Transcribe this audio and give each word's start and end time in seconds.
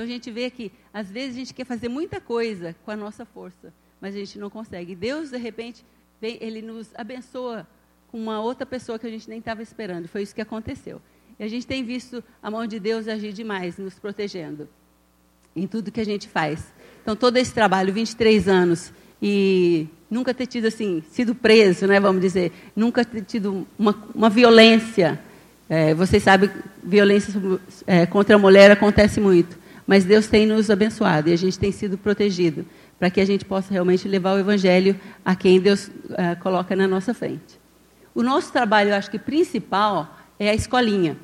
Então 0.00 0.08
a 0.08 0.12
gente 0.14 0.30
vê 0.30 0.48
que, 0.48 0.72
às 0.94 1.10
vezes, 1.10 1.36
a 1.36 1.38
gente 1.40 1.52
quer 1.52 1.66
fazer 1.66 1.90
muita 1.90 2.22
coisa 2.22 2.74
com 2.86 2.90
a 2.90 2.96
nossa 2.96 3.26
força, 3.26 3.70
mas 4.00 4.14
a 4.14 4.18
gente 4.18 4.38
não 4.38 4.48
consegue. 4.48 4.94
Deus, 4.94 5.28
de 5.28 5.36
repente, 5.36 5.84
vem, 6.18 6.38
ele 6.40 6.62
nos 6.62 6.88
abençoa 6.94 7.66
com 8.08 8.16
uma 8.16 8.40
outra 8.40 8.64
pessoa 8.64 8.98
que 8.98 9.06
a 9.06 9.10
gente 9.10 9.28
nem 9.28 9.40
estava 9.40 9.62
esperando. 9.62 10.08
Foi 10.08 10.22
isso 10.22 10.34
que 10.34 10.40
aconteceu. 10.40 11.02
E 11.38 11.44
a 11.44 11.48
gente 11.48 11.66
tem 11.66 11.84
visto 11.84 12.24
a 12.42 12.50
mão 12.50 12.66
de 12.66 12.80
Deus 12.80 13.08
agir 13.08 13.30
demais, 13.34 13.76
nos 13.76 13.98
protegendo 13.98 14.66
em 15.54 15.66
tudo 15.66 15.92
que 15.92 16.00
a 16.00 16.06
gente 16.06 16.26
faz. 16.30 16.72
Então, 17.02 17.14
todo 17.14 17.36
esse 17.36 17.52
trabalho, 17.52 17.92
23 17.92 18.48
anos, 18.48 18.94
e 19.20 19.86
nunca 20.10 20.32
ter 20.32 20.46
tido, 20.46 20.64
assim, 20.64 21.02
sido 21.10 21.34
preso, 21.34 21.86
né, 21.86 22.00
vamos 22.00 22.22
dizer, 22.22 22.52
nunca 22.74 23.04
ter 23.04 23.22
tido 23.22 23.66
uma, 23.78 23.94
uma 24.14 24.30
violência. 24.30 25.20
É, 25.68 25.92
vocês 25.92 26.22
sabem, 26.22 26.50
violência 26.82 27.34
é, 27.86 28.06
contra 28.06 28.36
a 28.36 28.38
mulher 28.38 28.70
acontece 28.70 29.20
muito, 29.20 29.60
mas 29.90 30.04
Deus 30.04 30.28
tem 30.28 30.46
nos 30.46 30.70
abençoado 30.70 31.30
e 31.30 31.32
a 31.32 31.36
gente 31.36 31.58
tem 31.58 31.72
sido 31.72 31.98
protegido 31.98 32.64
para 32.96 33.10
que 33.10 33.20
a 33.20 33.24
gente 33.24 33.44
possa 33.44 33.72
realmente 33.72 34.06
levar 34.06 34.34
o 34.34 34.38
Evangelho 34.38 34.94
a 35.24 35.34
quem 35.34 35.58
Deus 35.58 35.90
é, 36.10 36.36
coloca 36.36 36.76
na 36.76 36.86
nossa 36.86 37.12
frente. 37.12 37.58
O 38.14 38.22
nosso 38.22 38.52
trabalho, 38.52 38.90
eu 38.90 38.94
acho 38.94 39.10
que 39.10 39.18
principal, 39.18 40.16
é 40.38 40.48
a 40.48 40.54
escolinha. 40.54 41.16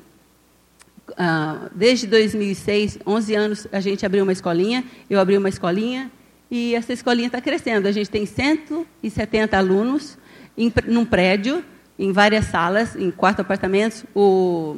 Ah, 1.17 1.69
desde 1.73 2.07
2006, 2.07 2.99
11 3.07 3.35
anos, 3.35 3.67
a 3.71 3.79
gente 3.79 4.05
abriu 4.05 4.23
uma 4.23 4.33
escolinha, 4.33 4.83
eu 5.09 5.17
abri 5.17 5.37
uma 5.37 5.47
escolinha, 5.47 6.11
e 6.51 6.75
essa 6.75 6.91
escolinha 6.91 7.27
está 7.27 7.39
crescendo. 7.39 7.87
A 7.87 7.91
gente 7.93 8.09
tem 8.09 8.25
170 8.25 9.57
alunos 9.57 10.17
em 10.57 10.69
num 10.87 11.05
prédio, 11.05 11.63
em 11.97 12.11
várias 12.11 12.43
salas, 12.47 12.97
em 12.97 13.11
quatro 13.11 13.43
apartamentos. 13.43 14.03
O 14.13 14.75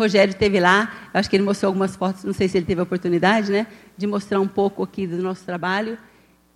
Rogério 0.00 0.32
esteve 0.32 0.58
lá, 0.58 1.10
acho 1.12 1.28
que 1.28 1.36
ele 1.36 1.42
mostrou 1.42 1.68
algumas 1.68 1.94
fotos, 1.94 2.24
não 2.24 2.32
sei 2.32 2.48
se 2.48 2.56
ele 2.56 2.64
teve 2.64 2.80
a 2.80 2.84
oportunidade, 2.84 3.52
né, 3.52 3.66
de 3.98 4.06
mostrar 4.06 4.40
um 4.40 4.48
pouco 4.48 4.82
aqui 4.82 5.06
do 5.06 5.18
nosso 5.22 5.44
trabalho. 5.44 5.98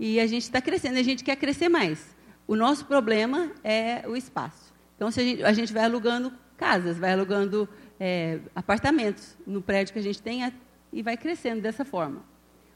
E 0.00 0.18
a 0.18 0.26
gente 0.26 0.44
está 0.44 0.62
crescendo, 0.62 0.98
a 0.98 1.02
gente 1.02 1.22
quer 1.22 1.36
crescer 1.36 1.68
mais. 1.68 2.16
O 2.48 2.56
nosso 2.56 2.86
problema 2.86 3.50
é 3.62 4.02
o 4.08 4.16
espaço. 4.16 4.72
Então, 4.96 5.08
a 5.08 5.10
gente, 5.10 5.44
a 5.44 5.52
gente 5.52 5.74
vai 5.74 5.84
alugando 5.84 6.32
casas, 6.56 6.96
vai 6.96 7.12
alugando 7.12 7.68
é, 8.00 8.38
apartamentos 8.54 9.36
no 9.46 9.60
prédio 9.60 9.92
que 9.92 9.98
a 9.98 10.02
gente 10.02 10.22
tem 10.22 10.50
e 10.90 11.02
vai 11.02 11.16
crescendo 11.16 11.60
dessa 11.60 11.84
forma. 11.84 12.22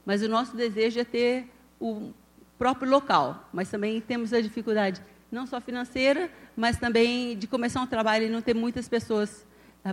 Mas 0.05 0.21
o 0.21 0.29
nosso 0.29 0.55
desejo 0.55 0.99
é 0.99 1.03
ter 1.03 1.47
o 1.79 2.11
próprio 2.59 2.91
local, 2.91 3.49
mas 3.51 3.69
também 3.69 3.99
temos 3.99 4.33
a 4.33 4.41
dificuldade 4.41 5.01
não 5.31 5.47
só 5.47 5.59
financeira, 5.59 6.29
mas 6.55 6.77
também 6.77 7.35
de 7.35 7.47
começar 7.47 7.81
um 7.81 7.87
trabalho 7.87 8.27
e 8.27 8.29
não 8.29 8.41
ter 8.41 8.53
muitas 8.53 8.87
pessoas 8.87 9.47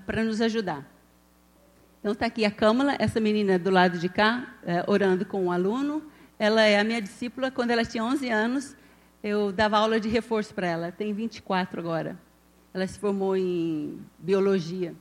para 0.07 0.25
nos 0.25 0.41
ajudar. 0.41 0.85
Então 2.01 2.13
está 2.13 2.27
aqui 2.27 2.45
a 2.45 2.51
Câmara, 2.51 2.97
essa 2.99 3.21
menina 3.21 3.59
do 3.59 3.71
lado 3.71 3.99
de 3.99 4.09
cá, 4.09 4.55
uh, 4.63 4.91
orando 4.91 5.25
com 5.25 5.45
um 5.45 5.51
aluno. 5.51 6.03
Ela 6.39 6.63
é 6.63 6.79
a 6.79 6.85
minha 6.85 7.01
discípula. 7.01 7.51
Quando 7.51 7.71
ela 7.71 7.85
tinha 7.85 8.05
11 8.05 8.29
anos, 8.29 8.77
eu 9.23 9.51
dava 9.51 9.79
aula 9.79 9.99
de 9.99 10.09
reforço 10.09 10.55
para 10.55 10.67
ela. 10.67 10.93
Tem 10.93 11.13
24 11.13 11.81
agora. 11.81 12.19
Ela 12.73 12.87
se 12.87 12.99
formou 12.99 13.37
em 13.37 14.01
biologia. 14.19 14.95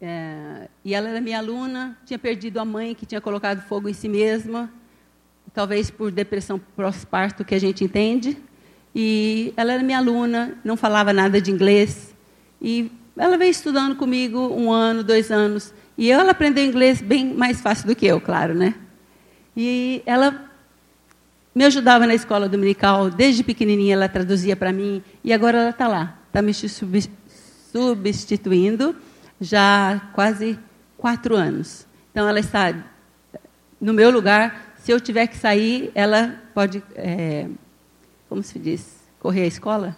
É, 0.00 0.68
e 0.84 0.94
ela 0.94 1.08
era 1.08 1.20
minha 1.20 1.38
aluna, 1.38 1.96
tinha 2.04 2.18
perdido 2.18 2.58
a 2.58 2.64
mãe 2.64 2.94
que 2.94 3.06
tinha 3.06 3.20
colocado 3.20 3.62
fogo 3.62 3.88
em 3.88 3.94
si 3.94 4.08
mesma 4.08 4.70
talvez 5.56 5.90
por 5.90 6.12
depressão 6.12 6.60
pós-parto 6.76 7.42
que 7.42 7.54
a 7.54 7.58
gente 7.58 7.82
entende. 7.82 8.36
E 8.94 9.54
ela 9.56 9.72
era 9.72 9.82
minha 9.82 9.96
aluna, 9.96 10.58
não 10.62 10.76
falava 10.76 11.14
nada 11.14 11.40
de 11.40 11.50
inglês. 11.50 12.14
E 12.60 12.92
ela 13.16 13.38
veio 13.38 13.50
estudando 13.50 13.96
comigo 13.96 14.38
um 14.54 14.70
ano, 14.70 15.02
dois 15.02 15.30
anos. 15.30 15.72
E 15.96 16.10
ela 16.10 16.32
aprendeu 16.32 16.64
inglês 16.64 17.00
bem 17.00 17.32
mais 17.34 17.60
fácil 17.60 17.86
do 17.86 17.96
que 17.96 18.06
eu, 18.06 18.20
claro, 18.20 18.54
né? 18.54 18.74
E 19.56 20.02
ela 20.04 20.50
me 21.54 21.64
ajudava 21.64 22.06
na 22.06 22.14
escola 22.14 22.48
dominical, 22.50 23.08
desde 23.08 23.42
pequenininha 23.42 23.94
ela 23.94 24.10
traduzia 24.10 24.54
para 24.54 24.70
mim, 24.74 25.02
e 25.24 25.32
agora 25.32 25.56
ela 25.56 25.70
está 25.70 25.88
lá, 25.88 26.18
está 26.26 26.42
me 26.42 26.52
substituindo 27.72 28.94
já 29.40 29.92
há 29.92 30.00
quase 30.12 30.58
quatro 30.98 31.34
anos. 31.34 31.86
Então 32.10 32.28
ela 32.28 32.40
está 32.40 32.74
no 33.80 33.94
meu 33.94 34.10
lugar, 34.10 34.74
se 34.76 34.92
eu 34.92 35.00
tiver 35.00 35.26
que 35.28 35.38
sair, 35.38 35.90
ela 35.94 36.42
pode, 36.52 36.82
é, 36.94 37.48
como 38.28 38.42
se 38.42 38.58
diz, 38.58 39.08
correr 39.18 39.44
a 39.44 39.46
escola? 39.46 39.96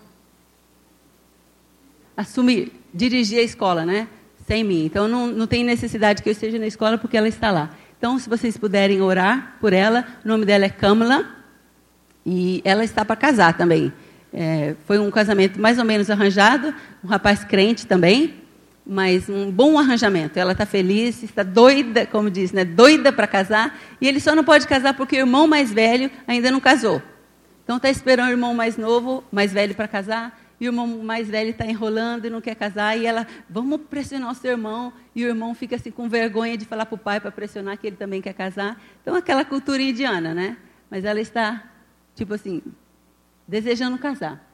Assumir, 2.16 2.72
dirigir 2.92 3.38
a 3.38 3.42
escola, 3.42 3.84
né? 3.84 4.08
Sem 4.46 4.64
mim. 4.64 4.84
Então, 4.84 5.08
não, 5.08 5.26
não 5.26 5.46
tem 5.46 5.64
necessidade 5.64 6.22
que 6.22 6.28
eu 6.28 6.32
esteja 6.32 6.58
na 6.58 6.66
escola 6.66 6.98
porque 6.98 7.16
ela 7.16 7.28
está 7.28 7.50
lá. 7.50 7.70
Então, 7.98 8.18
se 8.18 8.28
vocês 8.28 8.56
puderem 8.56 9.02
orar 9.02 9.56
por 9.60 9.72
ela, 9.72 10.06
o 10.24 10.28
nome 10.28 10.44
dela 10.44 10.64
é 10.64 10.68
Kamala 10.68 11.26
e 12.24 12.62
ela 12.64 12.84
está 12.84 13.04
para 13.04 13.16
casar 13.16 13.56
também. 13.56 13.92
É, 14.32 14.74
foi 14.86 14.98
um 14.98 15.10
casamento 15.10 15.60
mais 15.60 15.78
ou 15.78 15.84
menos 15.84 16.10
arranjado, 16.10 16.74
um 17.02 17.08
rapaz 17.08 17.42
crente 17.42 17.86
também, 17.86 18.34
mas 18.86 19.28
um 19.28 19.50
bom 19.50 19.78
arranjamento. 19.78 20.38
Ela 20.38 20.52
está 20.52 20.64
feliz, 20.64 21.22
está 21.22 21.42
doida, 21.42 22.06
como 22.06 22.30
diz, 22.30 22.52
né? 22.52 22.64
doida 22.64 23.12
para 23.12 23.26
casar, 23.26 23.78
e 24.00 24.06
ele 24.06 24.20
só 24.20 24.34
não 24.34 24.44
pode 24.44 24.66
casar 24.66 24.94
porque 24.94 25.16
o 25.16 25.20
irmão 25.20 25.46
mais 25.46 25.72
velho 25.72 26.10
ainda 26.26 26.50
não 26.50 26.60
casou. 26.60 27.02
Então 27.64 27.76
está 27.76 27.90
esperando 27.90 28.28
o 28.28 28.32
irmão 28.32 28.54
mais 28.54 28.76
novo, 28.78 29.22
mais 29.30 29.52
velho 29.52 29.74
para 29.74 29.86
casar, 29.86 30.38
e 30.60 30.66
o 30.66 30.68
irmão 30.68 30.86
mais 30.86 31.28
velho 31.28 31.50
está 31.50 31.64
enrolando 31.64 32.24
e 32.24 32.30
não 32.30 32.40
quer 32.40 32.54
casar, 32.54 32.98
e 32.98 33.06
ela, 33.06 33.26
vamos 33.48 33.80
pressionar 33.82 34.30
o 34.30 34.34
seu 34.34 34.52
irmão, 34.52 34.92
e 35.14 35.24
o 35.24 35.28
irmão 35.28 35.54
fica 35.54 35.76
assim 35.76 35.90
com 35.90 36.08
vergonha 36.08 36.56
de 36.56 36.64
falar 36.64 36.86
para 36.86 36.94
o 36.94 36.98
pai 36.98 37.20
para 37.20 37.30
pressionar 37.30 37.78
que 37.78 37.86
ele 37.86 37.96
também 37.96 38.20
quer 38.20 38.32
casar. 38.32 38.80
Então 39.02 39.14
aquela 39.14 39.44
cultura 39.44 39.80
indiana, 39.80 40.34
né? 40.34 40.56
Mas 40.90 41.04
ela 41.04 41.20
está, 41.20 41.70
tipo 42.14 42.34
assim, 42.34 42.62
desejando 43.46 43.98
casar. 43.98 44.48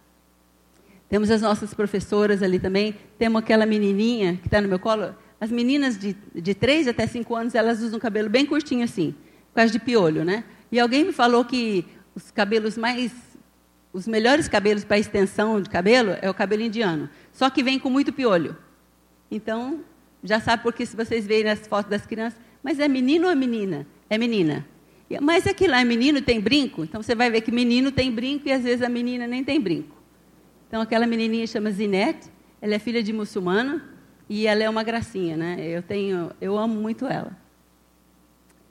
Temos 1.08 1.30
as 1.30 1.42
nossas 1.42 1.72
professoras 1.72 2.42
ali 2.42 2.58
também. 2.58 2.96
Temos 3.18 3.42
aquela 3.42 3.66
menininha 3.66 4.36
que 4.36 4.46
está 4.46 4.60
no 4.60 4.68
meu 4.68 4.78
colo. 4.78 5.14
As 5.40 5.50
meninas 5.50 5.98
de, 5.98 6.16
de 6.34 6.54
3 6.54 6.88
até 6.88 7.06
5 7.06 7.34
anos, 7.34 7.54
elas 7.54 7.82
usam 7.82 7.98
cabelo 7.98 8.28
bem 8.28 8.46
curtinho 8.46 8.84
assim, 8.84 9.14
por 9.48 9.56
causa 9.56 9.72
de 9.72 9.78
piolho, 9.78 10.24
né? 10.24 10.44
E 10.72 10.80
alguém 10.80 11.04
me 11.04 11.12
falou 11.12 11.44
que 11.44 11.84
os 12.14 12.30
cabelos 12.30 12.76
mais... 12.76 13.12
Os 13.94 14.08
melhores 14.08 14.48
cabelos 14.48 14.82
para 14.82 14.98
extensão 14.98 15.60
de 15.60 15.70
cabelo 15.70 16.16
é 16.20 16.28
o 16.28 16.34
cabelo 16.34 16.62
indiano. 16.62 17.08
Só 17.32 17.48
que 17.48 17.62
vem 17.62 17.78
com 17.78 17.88
muito 17.88 18.12
piolho. 18.12 18.56
Então, 19.30 19.84
já 20.20 20.40
sabe 20.40 20.64
porque 20.64 20.84
se 20.84 20.96
vocês 20.96 21.24
verem 21.24 21.52
as 21.52 21.64
fotos 21.68 21.88
das 21.88 22.04
crianças, 22.04 22.40
mas 22.60 22.80
é 22.80 22.88
menino 22.88 23.26
ou 23.26 23.30
é 23.30 23.36
menina? 23.36 23.86
É 24.10 24.18
menina. 24.18 24.66
Mas 25.22 25.46
aqui 25.46 25.68
lá 25.68 25.80
é 25.80 25.84
menino 25.84 26.20
tem 26.20 26.40
brinco, 26.40 26.82
então 26.82 27.00
você 27.00 27.14
vai 27.14 27.30
ver 27.30 27.42
que 27.42 27.52
menino 27.52 27.92
tem 27.92 28.10
brinco 28.10 28.48
e 28.48 28.52
às 28.52 28.64
vezes 28.64 28.82
a 28.82 28.88
menina 28.88 29.28
nem 29.28 29.44
tem 29.44 29.60
brinco. 29.60 29.94
Então, 30.66 30.82
aquela 30.82 31.06
menininha 31.06 31.46
chama 31.46 31.70
Zinete, 31.70 32.28
ela 32.60 32.74
é 32.74 32.80
filha 32.80 33.00
de 33.00 33.12
muçulmana 33.12 33.80
e 34.28 34.48
ela 34.48 34.64
é 34.64 34.68
uma 34.68 34.82
gracinha, 34.82 35.36
né? 35.36 35.56
Eu 35.60 35.82
tenho, 35.82 36.32
eu 36.40 36.58
amo 36.58 36.74
muito 36.74 37.06
ela. 37.06 37.36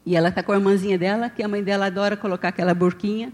E 0.05 0.17
ela 0.17 0.27
está 0.27 0.43
com 0.43 0.51
a 0.51 0.55
irmãzinha 0.55 0.97
dela, 0.97 1.29
que 1.29 1.41
a 1.41 1.47
mãe 1.47 1.63
dela 1.63 1.85
adora 1.85 2.17
colocar 2.17 2.49
aquela 2.49 2.73
burquinha, 2.73 3.31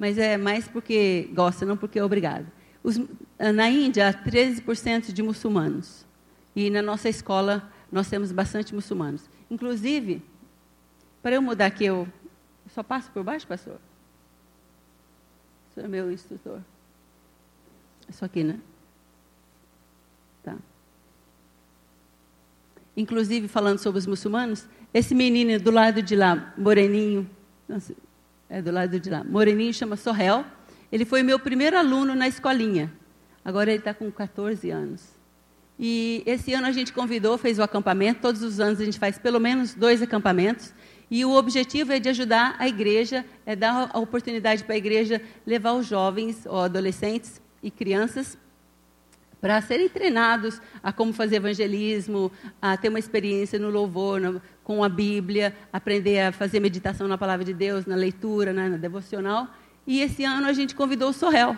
mas 0.00 0.16
é 0.16 0.38
mais 0.38 0.66
porque 0.66 1.28
gosta, 1.34 1.66
não 1.66 1.76
porque 1.76 1.98
é 1.98 2.02
obrigado. 2.02 2.50
Os, 2.82 2.98
na 3.38 3.68
Índia, 3.68 4.08
há 4.08 4.14
13% 4.14 5.12
de 5.12 5.22
muçulmanos. 5.22 6.06
E 6.56 6.70
na 6.70 6.80
nossa 6.80 7.06
escola, 7.10 7.70
nós 7.92 8.08
temos 8.08 8.32
bastante 8.32 8.74
muçulmanos. 8.74 9.28
Inclusive, 9.50 10.22
para 11.22 11.34
eu 11.34 11.42
mudar 11.42 11.66
aqui, 11.66 11.84
eu, 11.84 12.08
só 12.68 12.82
passo 12.82 13.10
por 13.10 13.22
baixo, 13.22 13.46
pastor? 13.46 13.78
O 15.70 15.74
senhor 15.74 15.84
é 15.84 15.88
meu 15.90 16.10
instrutor. 16.10 16.62
Isso 18.08 18.24
aqui, 18.24 18.42
né? 18.42 18.58
Tá. 20.42 20.56
Inclusive, 22.96 23.48
falando 23.48 23.78
sobre 23.80 23.98
os 23.98 24.06
muçulmanos, 24.06 24.66
esse 24.94 25.14
menino 25.14 25.62
do 25.62 25.70
lado 25.70 26.00
de 26.00 26.16
lá, 26.16 26.54
moreninho, 26.56 27.28
é 28.50 28.60
do 28.60 28.72
lado 28.72 28.98
de 28.98 29.08
lá, 29.08 29.22
moreninho, 29.22 29.72
chama 29.72 29.96
Sorrel. 29.96 30.44
Ele 30.90 31.04
foi 31.04 31.22
meu 31.22 31.38
primeiro 31.38 31.78
aluno 31.78 32.16
na 32.16 32.26
escolinha. 32.26 32.92
Agora 33.44 33.70
ele 33.70 33.78
está 33.78 33.94
com 33.94 34.10
14 34.10 34.68
anos. 34.70 35.08
E 35.78 36.24
esse 36.26 36.52
ano 36.52 36.66
a 36.66 36.72
gente 36.72 36.92
convidou, 36.92 37.38
fez 37.38 37.60
o 37.60 37.62
acampamento. 37.62 38.20
Todos 38.20 38.42
os 38.42 38.58
anos 38.58 38.80
a 38.80 38.84
gente 38.84 38.98
faz 38.98 39.16
pelo 39.16 39.38
menos 39.38 39.72
dois 39.72 40.02
acampamentos. 40.02 40.74
E 41.08 41.24
o 41.24 41.30
objetivo 41.30 41.92
é 41.92 42.00
de 42.00 42.08
ajudar 42.08 42.56
a 42.58 42.66
igreja, 42.66 43.24
é 43.46 43.54
dar 43.54 43.88
a 43.92 43.98
oportunidade 44.00 44.64
para 44.64 44.74
a 44.74 44.78
igreja 44.78 45.22
levar 45.46 45.74
os 45.74 45.86
jovens 45.86 46.44
ou 46.44 46.58
adolescentes 46.58 47.40
e 47.62 47.70
crianças 47.70 48.36
para 49.40 49.60
serem 49.62 49.88
treinados 49.88 50.60
a 50.82 50.92
como 50.92 51.12
fazer 51.12 51.36
evangelismo, 51.36 52.30
a 52.60 52.76
ter 52.76 52.88
uma 52.88 52.98
experiência 52.98 53.58
no 53.58 53.70
louvor, 53.70 54.20
no, 54.20 54.42
com 54.70 54.84
a 54.84 54.88
Bíblia, 54.88 55.52
aprender 55.72 56.20
a 56.20 56.30
fazer 56.30 56.60
meditação 56.60 57.08
na 57.08 57.18
palavra 57.18 57.44
de 57.44 57.52
Deus, 57.52 57.86
na 57.86 57.96
leitura, 57.96 58.52
né, 58.52 58.68
na 58.68 58.76
devocional. 58.76 59.48
E 59.84 60.00
esse 60.00 60.22
ano 60.22 60.46
a 60.46 60.52
gente 60.52 60.76
convidou 60.76 61.10
o 61.10 61.12
Sorrel. 61.12 61.56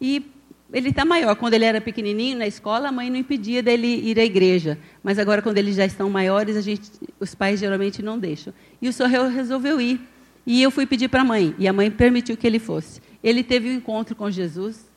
E 0.00 0.24
ele 0.72 0.88
está 0.88 1.04
maior. 1.04 1.36
Quando 1.36 1.52
ele 1.52 1.66
era 1.66 1.78
pequenininho 1.78 2.38
na 2.38 2.46
escola, 2.46 2.88
a 2.88 2.92
mãe 2.92 3.10
não 3.10 3.18
impedia 3.18 3.62
dele 3.62 3.86
ir 3.86 4.18
à 4.18 4.24
igreja. 4.24 4.78
Mas 5.02 5.18
agora, 5.18 5.42
quando 5.42 5.58
eles 5.58 5.76
já 5.76 5.84
estão 5.84 6.08
maiores, 6.08 6.56
a 6.56 6.62
gente, 6.62 6.90
os 7.20 7.34
pais 7.34 7.60
geralmente 7.60 8.02
não 8.02 8.18
deixam. 8.18 8.54
E 8.80 8.88
o 8.88 8.94
Sorrel 8.94 9.28
resolveu 9.28 9.78
ir. 9.78 10.00
E 10.46 10.62
eu 10.62 10.70
fui 10.70 10.86
pedir 10.86 11.08
para 11.08 11.20
a 11.20 11.24
mãe. 11.26 11.54
E 11.58 11.68
a 11.68 11.72
mãe 11.74 11.90
permitiu 11.90 12.34
que 12.34 12.46
ele 12.46 12.58
fosse. 12.58 13.02
Ele 13.22 13.44
teve 13.44 13.68
um 13.68 13.74
encontro 13.74 14.16
com 14.16 14.30
Jesus. 14.30 14.90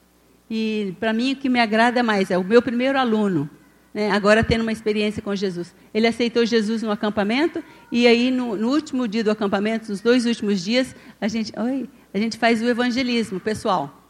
E, 0.49 0.95
para 1.01 1.11
mim, 1.11 1.33
o 1.33 1.35
que 1.35 1.49
me 1.49 1.59
agrada 1.59 2.01
mais 2.01 2.31
é 2.31 2.37
o 2.37 2.45
meu 2.45 2.61
primeiro 2.61 2.97
aluno. 2.97 3.49
Né, 3.93 4.09
agora 4.09 4.43
tendo 4.43 4.61
uma 4.61 4.71
experiência 4.71 5.21
com 5.21 5.35
Jesus. 5.35 5.75
Ele 5.93 6.07
aceitou 6.07 6.45
Jesus 6.45 6.81
no 6.81 6.91
acampamento. 6.91 7.63
E 7.91 8.07
aí, 8.07 8.31
no, 8.31 8.55
no 8.55 8.69
último 8.69 9.07
dia 9.07 9.23
do 9.23 9.31
acampamento, 9.31 9.89
nos 9.89 9.99
dois 9.99 10.25
últimos 10.25 10.63
dias, 10.63 10.95
a 11.19 11.27
gente, 11.27 11.51
oi, 11.59 11.89
a 12.13 12.17
gente 12.17 12.37
faz 12.37 12.61
o 12.61 12.65
evangelismo 12.65 13.39
pessoal. 13.39 14.01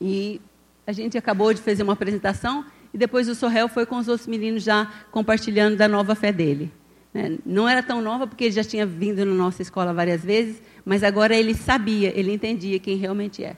E 0.00 0.40
a 0.86 0.92
gente 0.92 1.16
acabou 1.16 1.54
de 1.54 1.60
fazer 1.60 1.82
uma 1.82 1.92
apresentação 1.92 2.64
e 2.92 2.98
depois 2.98 3.28
o 3.28 3.34
Sorrel 3.34 3.68
foi 3.68 3.86
com 3.86 3.96
os 3.96 4.08
outros 4.08 4.26
meninos 4.26 4.62
já 4.62 4.90
compartilhando 5.10 5.76
da 5.76 5.88
nova 5.88 6.14
fé 6.14 6.32
dele. 6.32 6.70
Né? 7.14 7.38
Não 7.44 7.68
era 7.68 7.82
tão 7.82 8.02
nova 8.02 8.26
porque 8.26 8.44
ele 8.44 8.52
já 8.52 8.64
tinha 8.64 8.84
vindo 8.84 9.24
na 9.24 9.34
nossa 9.34 9.62
escola 9.62 9.92
várias 9.92 10.24
vezes, 10.24 10.62
mas 10.84 11.02
agora 11.02 11.34
ele 11.34 11.54
sabia, 11.54 12.12
ele 12.18 12.32
entendia 12.32 12.78
quem 12.78 12.96
realmente 12.96 13.44
é. 13.44 13.56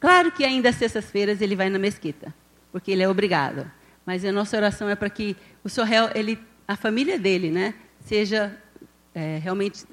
Claro 0.00 0.30
que 0.30 0.44
ainda 0.44 0.68
às 0.68 0.76
sextas-feiras 0.76 1.40
ele 1.40 1.56
vai 1.56 1.70
na 1.70 1.78
mesquita, 1.78 2.34
porque 2.70 2.90
ele 2.90 3.02
é 3.02 3.08
obrigado. 3.08 3.70
Mas 4.08 4.24
a 4.24 4.32
nossa 4.32 4.56
oração 4.56 4.88
é 4.88 4.94
para 4.96 5.10
que 5.10 5.36
o 5.62 5.68
Sorrel, 5.68 6.08
ele, 6.14 6.38
a 6.66 6.76
família 6.76 7.18
dele, 7.18 7.50
né, 7.50 7.74
seja 8.00 8.56
é, 9.14 9.36
realmente 9.36 9.84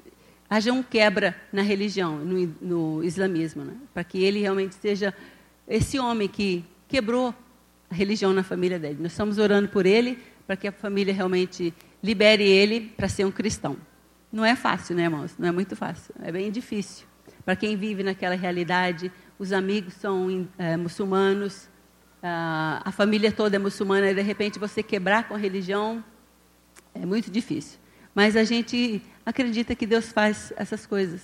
haja 0.48 0.72
um 0.72 0.82
quebra 0.82 1.36
na 1.52 1.60
religião, 1.60 2.16
no, 2.20 2.46
no 2.58 3.04
islamismo, 3.04 3.62
né, 3.62 3.74
para 3.92 4.02
que 4.02 4.24
ele 4.24 4.40
realmente 4.40 4.74
seja 4.76 5.12
esse 5.68 5.98
homem 5.98 6.28
que 6.28 6.64
quebrou 6.88 7.34
a 7.90 7.94
religião 7.94 8.32
na 8.32 8.42
família 8.42 8.78
dele. 8.78 8.96
Nós 9.00 9.12
estamos 9.12 9.36
orando 9.36 9.68
por 9.68 9.84
ele, 9.84 10.18
para 10.46 10.56
que 10.56 10.66
a 10.66 10.72
família 10.72 11.12
realmente 11.12 11.74
libere 12.02 12.42
ele 12.42 12.90
para 12.96 13.10
ser 13.10 13.26
um 13.26 13.30
cristão. 13.30 13.76
Não 14.32 14.46
é 14.46 14.56
fácil, 14.56 14.96
né, 14.96 15.02
irmãos? 15.02 15.36
Não 15.38 15.46
é 15.46 15.52
muito 15.52 15.76
fácil. 15.76 16.14
É 16.22 16.32
bem 16.32 16.50
difícil. 16.50 17.06
Para 17.44 17.54
quem 17.54 17.76
vive 17.76 18.02
naquela 18.02 18.34
realidade, 18.34 19.12
os 19.38 19.52
amigos 19.52 19.92
são 19.92 20.48
é, 20.56 20.74
muçulmanos, 20.74 21.68
a, 22.26 22.82
a 22.84 22.92
família 22.92 23.30
toda 23.30 23.56
é 23.56 23.58
muçulmana, 23.58 24.10
e 24.10 24.14
de 24.14 24.22
repente 24.22 24.58
você 24.58 24.82
quebrar 24.82 25.28
com 25.28 25.34
a 25.34 25.38
religião 25.38 26.04
é 26.94 27.06
muito 27.06 27.30
difícil. 27.30 27.78
Mas 28.14 28.36
a 28.36 28.44
gente 28.44 29.02
acredita 29.24 29.74
que 29.74 29.86
Deus 29.86 30.10
faz 30.10 30.52
essas 30.56 30.86
coisas. 30.86 31.20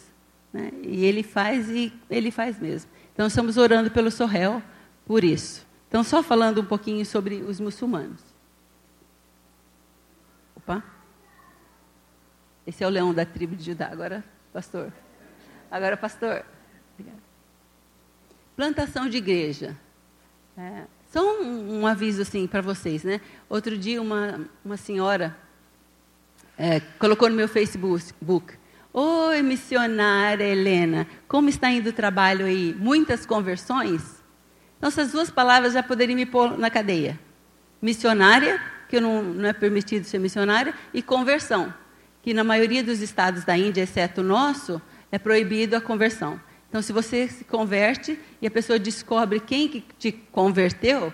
Né? 0.52 0.70
E 0.82 1.04
Ele 1.04 1.22
faz 1.22 1.70
e 1.70 1.93
Ele 2.10 2.31
faz 2.31 2.58
mesmo. 2.60 2.90
Então, 3.12 3.26
estamos 3.26 3.56
orando 3.56 3.90
pelo 3.90 4.10
Sorrel 4.10 4.62
por 5.06 5.25
isso. 5.25 5.66
Então, 5.88 6.02
só 6.02 6.22
falando 6.22 6.60
um 6.60 6.64
pouquinho 6.64 7.05
sobre 7.05 7.37
os 7.37 7.58
muçulmanos. 7.60 8.20
Opa. 10.56 10.82
Esse 12.66 12.84
é 12.84 12.87
o 12.87 12.90
leão 12.90 13.12
da 13.12 13.25
tribo 13.25 13.56
de 13.56 13.64
Judá. 13.64 13.88
Agora, 13.90 14.25
pastor. 14.52 14.93
Agora, 15.70 15.96
pastor. 15.96 16.44
Obrigada. 16.94 17.22
Plantação 18.55 19.08
de 19.08 19.16
igreja. 19.16 19.76
É, 20.56 20.82
só 21.10 21.22
um, 21.40 21.81
um, 21.81 21.87
aviso 21.87 22.22
assim 22.22 22.46
para 22.46 22.60
vocês, 22.60 23.04
né? 23.04 23.20
Outro 23.49 23.76
dia 23.76 24.00
uma, 24.02 24.40
uma 24.64 24.76
senhora 24.76 25.37
é, 26.58 26.81
colocou 26.99 27.28
no 27.28 27.34
meu 27.34 27.49
Facebook 27.49 28.54
Oi, 28.94 29.40
missionária 29.40 30.44
Helena, 30.44 31.06
como 31.26 31.49
está 31.49 31.70
indo 31.70 31.88
o 31.88 31.93
trabalho 31.94 32.44
aí? 32.44 32.76
Muitas 32.78 33.25
conversões? 33.25 34.22
Então, 34.76 34.88
essas 34.88 35.12
duas 35.12 35.31
palavras 35.31 35.72
já 35.72 35.82
poderiam 35.82 36.14
me 36.14 36.26
pôr 36.26 36.58
na 36.58 36.69
cadeia. 36.69 37.19
Missionária, 37.81 38.60
que 38.90 39.00
não, 39.00 39.22
não 39.22 39.48
é 39.48 39.55
permitido 39.55 40.05
ser 40.05 40.19
missionária, 40.19 40.75
e 40.93 41.00
conversão, 41.00 41.72
que 42.20 42.34
na 42.34 42.44
maioria 42.44 42.84
dos 42.84 43.00
estados 43.00 43.44
da 43.44 43.56
Índia, 43.56 43.81
exceto 43.81 44.20
o 44.20 44.25
nosso, 44.25 44.82
é 45.10 45.19
proibido 45.19 45.75
a 45.75 45.81
conversão. 45.81 46.38
Então, 46.72 46.80
se 46.80 46.90
você 46.90 47.28
se 47.28 47.44
converte 47.44 48.19
e 48.40 48.46
a 48.46 48.50
pessoa 48.50 48.78
descobre 48.78 49.38
quem 49.40 49.69
que 49.69 49.84
te 49.98 50.10
converteu, 50.10 51.12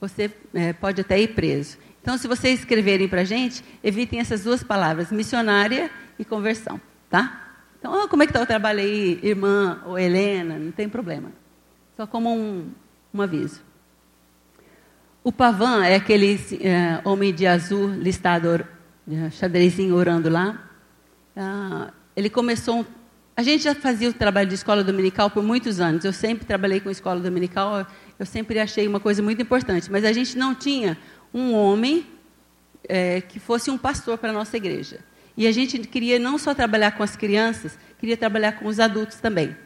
você 0.00 0.30
é, 0.54 0.72
pode 0.72 1.00
até 1.00 1.20
ir 1.20 1.34
preso. 1.34 1.78
Então, 2.00 2.16
se 2.16 2.28
vocês 2.28 2.60
escreverem 2.60 3.08
para 3.08 3.22
a 3.22 3.24
gente, 3.24 3.64
evitem 3.82 4.20
essas 4.20 4.44
duas 4.44 4.62
palavras, 4.62 5.10
missionária 5.10 5.90
e 6.16 6.24
conversão. 6.24 6.80
Tá? 7.10 7.56
Então, 7.76 7.92
oh, 7.92 8.06
como 8.06 8.22
é 8.22 8.26
que 8.26 8.30
está 8.30 8.40
o 8.40 8.46
trabalho 8.46 8.78
aí, 8.78 9.18
irmã 9.20 9.82
ou 9.84 9.98
Helena? 9.98 10.56
Não 10.56 10.70
tem 10.70 10.88
problema. 10.88 11.32
Só 11.96 12.06
como 12.06 12.32
um, 12.32 12.70
um 13.12 13.20
aviso. 13.20 13.62
O 15.24 15.32
Pavan 15.32 15.84
é 15.84 15.96
aquele 15.96 16.38
é, 16.60 17.00
homem 17.04 17.34
de 17.34 17.48
azul 17.48 17.88
listado, 17.88 18.64
xadrezinho 19.32 19.96
orando 19.96 20.28
lá. 20.30 20.70
Ah, 21.36 21.92
ele 22.14 22.30
começou. 22.30 22.86
A 23.40 23.42
gente 23.42 23.64
já 23.64 23.74
fazia 23.74 24.10
o 24.10 24.12
trabalho 24.12 24.50
de 24.50 24.54
escola 24.54 24.84
dominical 24.84 25.30
por 25.30 25.42
muitos 25.42 25.80
anos. 25.80 26.04
Eu 26.04 26.12
sempre 26.12 26.44
trabalhei 26.44 26.78
com 26.78 26.90
escola 26.90 27.20
dominical. 27.20 27.86
Eu 28.18 28.26
sempre 28.26 28.58
achei 28.58 28.86
uma 28.86 29.00
coisa 29.00 29.22
muito 29.22 29.40
importante. 29.40 29.90
Mas 29.90 30.04
a 30.04 30.12
gente 30.12 30.36
não 30.36 30.54
tinha 30.54 30.98
um 31.32 31.54
homem 31.54 32.06
é, 32.86 33.22
que 33.22 33.40
fosse 33.40 33.70
um 33.70 33.78
pastor 33.78 34.18
para 34.18 34.28
a 34.28 34.32
nossa 34.34 34.58
igreja. 34.58 35.00
E 35.38 35.46
a 35.46 35.52
gente 35.52 35.78
queria 35.78 36.18
não 36.18 36.36
só 36.36 36.52
trabalhar 36.52 36.90
com 36.90 37.02
as 37.02 37.16
crianças, 37.16 37.78
queria 37.98 38.14
trabalhar 38.14 38.58
com 38.58 38.66
os 38.66 38.78
adultos 38.78 39.16
também. 39.20 39.56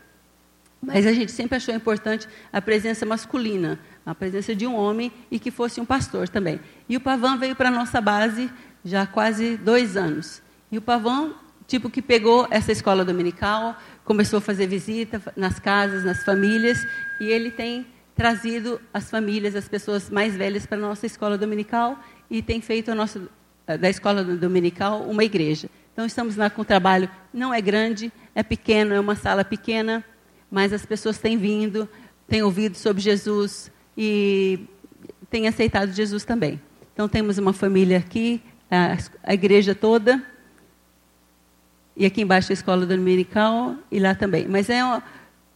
Mas 0.81 1.05
a 1.05 1.12
gente 1.12 1.32
sempre 1.32 1.56
achou 1.56 1.75
importante 1.75 2.29
a 2.53 2.62
presença 2.62 3.05
masculina, 3.05 3.81
a 4.06 4.15
presença 4.15 4.55
de 4.55 4.69
um 4.69 4.77
homem 4.77 5.11
e 5.32 5.41
que 5.41 5.50
fosse 5.50 5.81
um 5.81 5.85
pastor 5.85 6.29
também. 6.29 6.61
E 6.88 6.97
o 6.97 7.00
Pavão 7.00 7.37
veio 7.41 7.56
para 7.56 7.70
a 7.70 7.73
nossa 7.73 8.00
base 8.00 8.49
já 8.85 9.03
há 9.03 9.06
quase 9.09 9.56
dois 9.56 9.97
anos. 9.97 10.41
E 10.70 10.79
o 10.79 10.81
Pavão, 10.81 11.35
tipo, 11.66 11.90
que 11.90 12.02
pegou 12.02 12.46
essa 12.50 12.72
escola 12.72 13.05
dominical, 13.05 13.76
começou 14.05 14.38
a 14.38 14.40
fazer 14.40 14.66
visita 14.66 15.20
nas 15.37 15.58
casas, 15.58 16.05
nas 16.05 16.22
famílias, 16.25 16.78
e 17.20 17.25
ele 17.25 17.50
tem 17.50 17.87
trazido 18.14 18.81
as 18.93 19.11
famílias, 19.11 19.56
as 19.56 19.69
pessoas 19.69 20.08
mais 20.08 20.37
velhas 20.37 20.66
para 20.66 20.78
a 20.78 20.81
nossa 20.81 21.06
escola 21.06 21.37
dominical 21.37 21.99
e 22.31 22.40
tem 22.43 22.61
feito 22.61 22.90
a 22.90 22.94
nossa 22.94 23.28
eh, 23.66 23.76
da 23.76 23.90
escola 23.90 24.22
dominical 24.22 25.02
uma 25.02 25.25
igreja. 25.25 25.69
Então 25.93 26.06
estamos 26.06 26.37
lá 26.37 26.49
com 26.49 26.62
o 26.62 26.64
trabalho, 26.64 27.08
não 27.32 27.52
é 27.52 27.61
grande, 27.61 28.12
é 28.34 28.43
pequeno, 28.43 28.94
é 28.94 29.00
uma 29.00 29.17
sala 29.17 29.44
pequena, 29.44 30.05
mas 30.50 30.72
as 30.72 30.87
pessoas 30.87 31.19
têm 31.19 31.37
vindo, 31.37 31.88
têm 32.28 32.43
ouvido 32.43 32.76
sobre 32.76 33.02
Jesus 33.02 33.70
e 33.96 34.60
têm 35.31 35.49
aceitado 35.49 35.93
Jesus 35.93 36.25
também. 36.25 36.60
Então 36.93 37.08
temos 37.08 37.38
uma 37.38 37.52
família 37.52 37.99
aqui, 37.99 38.40
a, 38.70 38.96
a 39.22 39.34
igreja 39.34 39.75
toda, 39.75 40.22
e 41.96 42.05
aqui 42.05 42.23
embaixo 42.23 42.50
a 42.50 42.55
escola 42.55 42.85
dominical 42.85 43.77
e 43.91 44.01
lá 44.01 44.15
também. 44.15 44.46
Mas 44.48 44.69
é 44.69 44.84
um, 44.84 45.01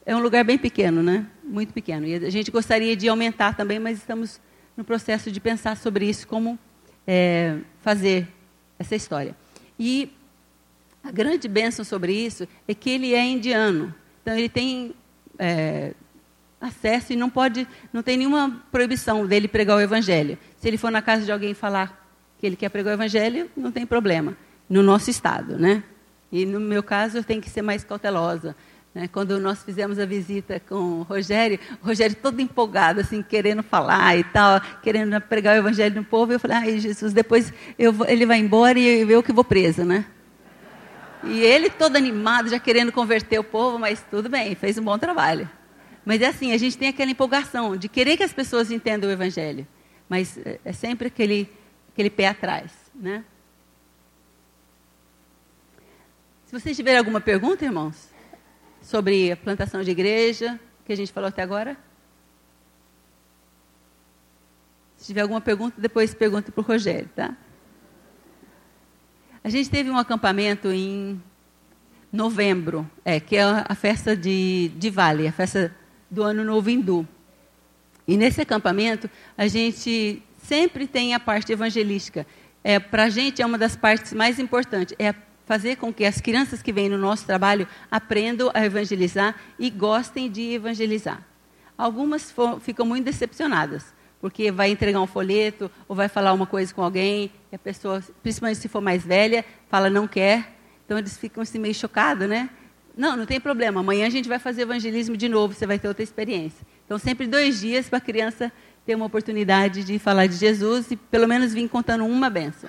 é 0.06 0.16
um 0.16 0.20
lugar 0.20 0.44
bem 0.44 0.56
pequeno, 0.56 1.02
né? 1.02 1.26
Muito 1.42 1.72
pequeno. 1.72 2.06
E 2.06 2.14
a 2.14 2.30
gente 2.30 2.50
gostaria 2.50 2.96
de 2.96 3.08
aumentar 3.08 3.56
também, 3.56 3.78
mas 3.78 3.98
estamos 3.98 4.40
no 4.76 4.84
processo 4.84 5.30
de 5.30 5.40
pensar 5.40 5.76
sobre 5.76 6.08
isso 6.08 6.26
como 6.28 6.58
é, 7.06 7.56
fazer 7.80 8.28
essa 8.78 8.94
história. 8.94 9.34
E 9.78 10.10
a 11.02 11.10
grande 11.10 11.48
bênção 11.48 11.84
sobre 11.84 12.12
isso 12.12 12.46
é 12.66 12.74
que 12.74 12.90
ele 12.90 13.14
é 13.14 13.24
indiano. 13.24 13.92
Então 14.22 14.36
ele 14.36 14.48
tem 14.48 14.94
é, 15.38 15.94
acesso 16.60 17.12
e 17.12 17.16
não 17.16 17.28
pode, 17.28 17.66
não 17.92 18.02
tem 18.02 18.16
nenhuma 18.16 18.62
proibição 18.70 19.26
dele 19.26 19.48
pregar 19.48 19.76
o 19.76 19.80
evangelho. 19.80 20.38
Se 20.56 20.68
ele 20.68 20.76
for 20.76 20.90
na 20.90 21.02
casa 21.02 21.24
de 21.24 21.32
alguém 21.32 21.54
falar 21.54 22.06
que 22.38 22.46
ele 22.46 22.56
quer 22.56 22.68
pregar 22.68 22.92
o 22.92 22.94
evangelho, 22.94 23.50
não 23.56 23.72
tem 23.72 23.84
problema. 23.84 24.36
No 24.68 24.82
nosso 24.82 25.10
estado, 25.10 25.58
né? 25.58 25.82
E 26.30 26.44
no 26.44 26.60
meu 26.60 26.82
caso, 26.82 27.18
eu 27.18 27.24
tenho 27.24 27.40
que 27.40 27.48
ser 27.48 27.62
mais 27.62 27.84
cautelosa. 27.84 28.54
Né? 28.94 29.08
Quando 29.08 29.38
nós 29.38 29.62
fizemos 29.62 29.98
a 29.98 30.06
visita 30.06 30.60
com 30.68 30.74
o 30.74 31.02
Rogério, 31.02 31.58
o 31.82 31.86
Rogério 31.86 32.16
todo 32.16 32.40
empolgado, 32.40 33.00
assim, 33.00 33.22
querendo 33.22 33.62
falar 33.62 34.16
e 34.16 34.24
tal, 34.24 34.60
querendo 34.82 35.20
pregar 35.20 35.54
o 35.54 35.58
evangelho 35.58 35.94
no 35.94 36.04
povo, 36.04 36.32
eu 36.32 36.40
falei, 36.40 36.56
ai 36.56 36.78
Jesus, 36.78 37.12
depois 37.12 37.52
vou, 37.92 38.06
ele 38.06 38.26
vai 38.26 38.38
embora 38.38 38.78
e 38.78 39.10
eu 39.10 39.22
que 39.22 39.32
vou 39.32 39.44
presa, 39.44 39.84
né? 39.84 40.04
E 41.24 41.40
ele 41.40 41.68
todo 41.68 41.96
animado, 41.96 42.48
já 42.48 42.58
querendo 42.58 42.92
converter 42.92 43.38
o 43.38 43.44
povo, 43.44 43.78
mas 43.78 44.04
tudo 44.10 44.28
bem, 44.28 44.54
fez 44.54 44.78
um 44.78 44.82
bom 44.82 44.98
trabalho. 44.98 45.48
Mas 46.04 46.22
é 46.22 46.26
assim, 46.26 46.52
a 46.52 46.58
gente 46.58 46.78
tem 46.78 46.88
aquela 46.88 47.10
empolgação 47.10 47.76
de 47.76 47.88
querer 47.88 48.16
que 48.16 48.22
as 48.22 48.32
pessoas 48.32 48.70
entendam 48.70 49.10
o 49.10 49.12
evangelho, 49.12 49.66
mas 50.08 50.38
é, 50.38 50.58
é 50.64 50.72
sempre 50.72 51.08
aquele, 51.08 51.50
aquele 51.92 52.08
pé 52.08 52.28
atrás, 52.28 52.72
né? 52.94 53.24
Se 56.48 56.58
vocês 56.58 56.74
tiverem 56.74 56.98
alguma 56.98 57.20
pergunta, 57.20 57.62
irmãos? 57.62 58.08
sobre 58.80 59.30
a 59.30 59.36
plantação 59.36 59.82
de 59.82 59.90
igreja, 59.90 60.58
que 60.86 60.94
a 60.94 60.96
gente 60.96 61.12
falou 61.12 61.28
até 61.28 61.42
agora? 61.42 61.76
Se 64.96 65.08
tiver 65.08 65.20
alguma 65.20 65.42
pergunta, 65.42 65.78
depois 65.78 66.14
pergunta 66.14 66.50
para 66.50 66.62
o 66.62 66.64
Rogério, 66.64 67.06
tá? 67.14 67.36
A 69.44 69.50
gente 69.50 69.68
teve 69.68 69.90
um 69.90 69.98
acampamento 69.98 70.68
em 70.68 71.22
novembro, 72.10 72.90
é, 73.04 73.20
que 73.20 73.36
é 73.36 73.42
a 73.42 73.74
festa 73.74 74.16
de, 74.16 74.72
de 74.74 74.88
Vale, 74.88 75.28
a 75.28 75.32
festa 75.32 75.76
do 76.10 76.22
Ano 76.22 76.42
Novo 76.44 76.70
Hindu. 76.70 77.06
E 78.06 78.16
nesse 78.16 78.40
acampamento, 78.40 79.10
a 79.36 79.46
gente 79.48 80.22
sempre 80.42 80.86
tem 80.86 81.12
a 81.12 81.20
parte 81.20 81.52
evangelística. 81.52 82.26
É, 82.64 82.78
Para 82.78 83.04
a 83.04 83.10
gente 83.10 83.42
é 83.42 83.44
uma 83.44 83.58
das 83.58 83.76
partes 83.76 84.14
mais 84.14 84.38
importantes. 84.38 84.96
É 84.98 85.14
fazer 85.48 85.76
com 85.76 85.90
que 85.90 86.04
as 86.04 86.20
crianças 86.20 86.60
que 86.60 86.70
vêm 86.70 86.90
no 86.90 86.98
nosso 86.98 87.24
trabalho 87.24 87.66
aprendam 87.90 88.50
a 88.52 88.66
evangelizar 88.66 89.34
e 89.58 89.70
gostem 89.70 90.30
de 90.30 90.52
evangelizar. 90.52 91.22
Algumas 91.76 92.30
for, 92.30 92.60
ficam 92.60 92.84
muito 92.84 93.06
decepcionadas, 93.06 93.94
porque 94.20 94.52
vai 94.52 94.70
entregar 94.70 95.00
um 95.00 95.06
folheto 95.06 95.70
ou 95.88 95.96
vai 95.96 96.06
falar 96.06 96.34
uma 96.34 96.44
coisa 96.44 96.74
com 96.74 96.82
alguém, 96.82 97.32
e 97.50 97.56
a 97.56 97.58
pessoa, 97.58 98.04
principalmente 98.22 98.58
se 98.58 98.68
for 98.68 98.82
mais 98.82 99.02
velha, 99.06 99.42
fala 99.70 99.88
não 99.88 100.06
quer. 100.06 100.54
Então 100.84 100.98
eles 100.98 101.16
ficam 101.16 101.42
assim 101.42 101.58
meio 101.58 101.74
chocados, 101.74 102.28
né? 102.28 102.50
Não, 102.94 103.16
não 103.16 103.24
tem 103.24 103.40
problema. 103.40 103.80
Amanhã 103.80 104.06
a 104.06 104.10
gente 104.10 104.28
vai 104.28 104.38
fazer 104.38 104.62
evangelismo 104.62 105.16
de 105.16 105.30
novo, 105.30 105.54
você 105.54 105.66
vai 105.66 105.78
ter 105.78 105.88
outra 105.88 106.02
experiência. 106.02 106.66
Então 106.84 106.98
sempre 106.98 107.26
dois 107.26 107.58
dias 107.58 107.88
para 107.88 107.96
a 107.96 108.02
criança 108.02 108.52
ter 108.84 108.94
uma 108.94 109.06
oportunidade 109.06 109.82
de 109.82 109.98
falar 109.98 110.26
de 110.26 110.34
Jesus 110.34 110.90
e 110.90 110.96
pelo 110.96 111.26
menos 111.26 111.54
vir 111.54 111.66
contando 111.70 112.04
uma 112.04 112.28
benção. 112.28 112.68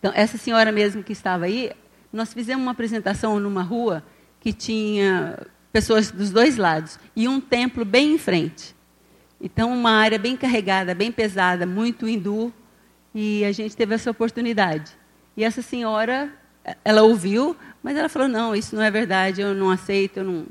Então, 0.00 0.10
essa 0.14 0.36
senhora 0.36 0.72
mesmo 0.72 1.04
que 1.04 1.12
estava 1.12 1.44
aí, 1.44 1.70
nós 2.10 2.32
fizemos 2.32 2.62
uma 2.62 2.72
apresentação 2.72 3.38
numa 3.38 3.62
rua 3.62 4.02
que 4.40 4.52
tinha 4.52 5.38
pessoas 5.70 6.10
dos 6.10 6.30
dois 6.30 6.56
lados 6.56 6.98
e 7.14 7.28
um 7.28 7.40
templo 7.40 7.84
bem 7.84 8.14
em 8.14 8.18
frente. 8.18 8.74
Então, 9.40 9.72
uma 9.72 9.92
área 9.92 10.18
bem 10.18 10.36
carregada, 10.36 10.94
bem 10.94 11.12
pesada, 11.12 11.66
muito 11.66 12.08
hindu, 12.08 12.52
e 13.14 13.44
a 13.44 13.52
gente 13.52 13.76
teve 13.76 13.94
essa 13.94 14.10
oportunidade. 14.10 14.92
E 15.36 15.44
essa 15.44 15.62
senhora, 15.62 16.32
ela 16.84 17.02
ouviu, 17.02 17.56
mas 17.82 17.96
ela 17.96 18.08
falou: 18.08 18.28
não, 18.28 18.54
isso 18.54 18.74
não 18.74 18.82
é 18.82 18.90
verdade, 18.90 19.40
eu 19.40 19.54
não 19.54 19.70
aceito, 19.70 20.18
eu 20.18 20.24
não, 20.24 20.46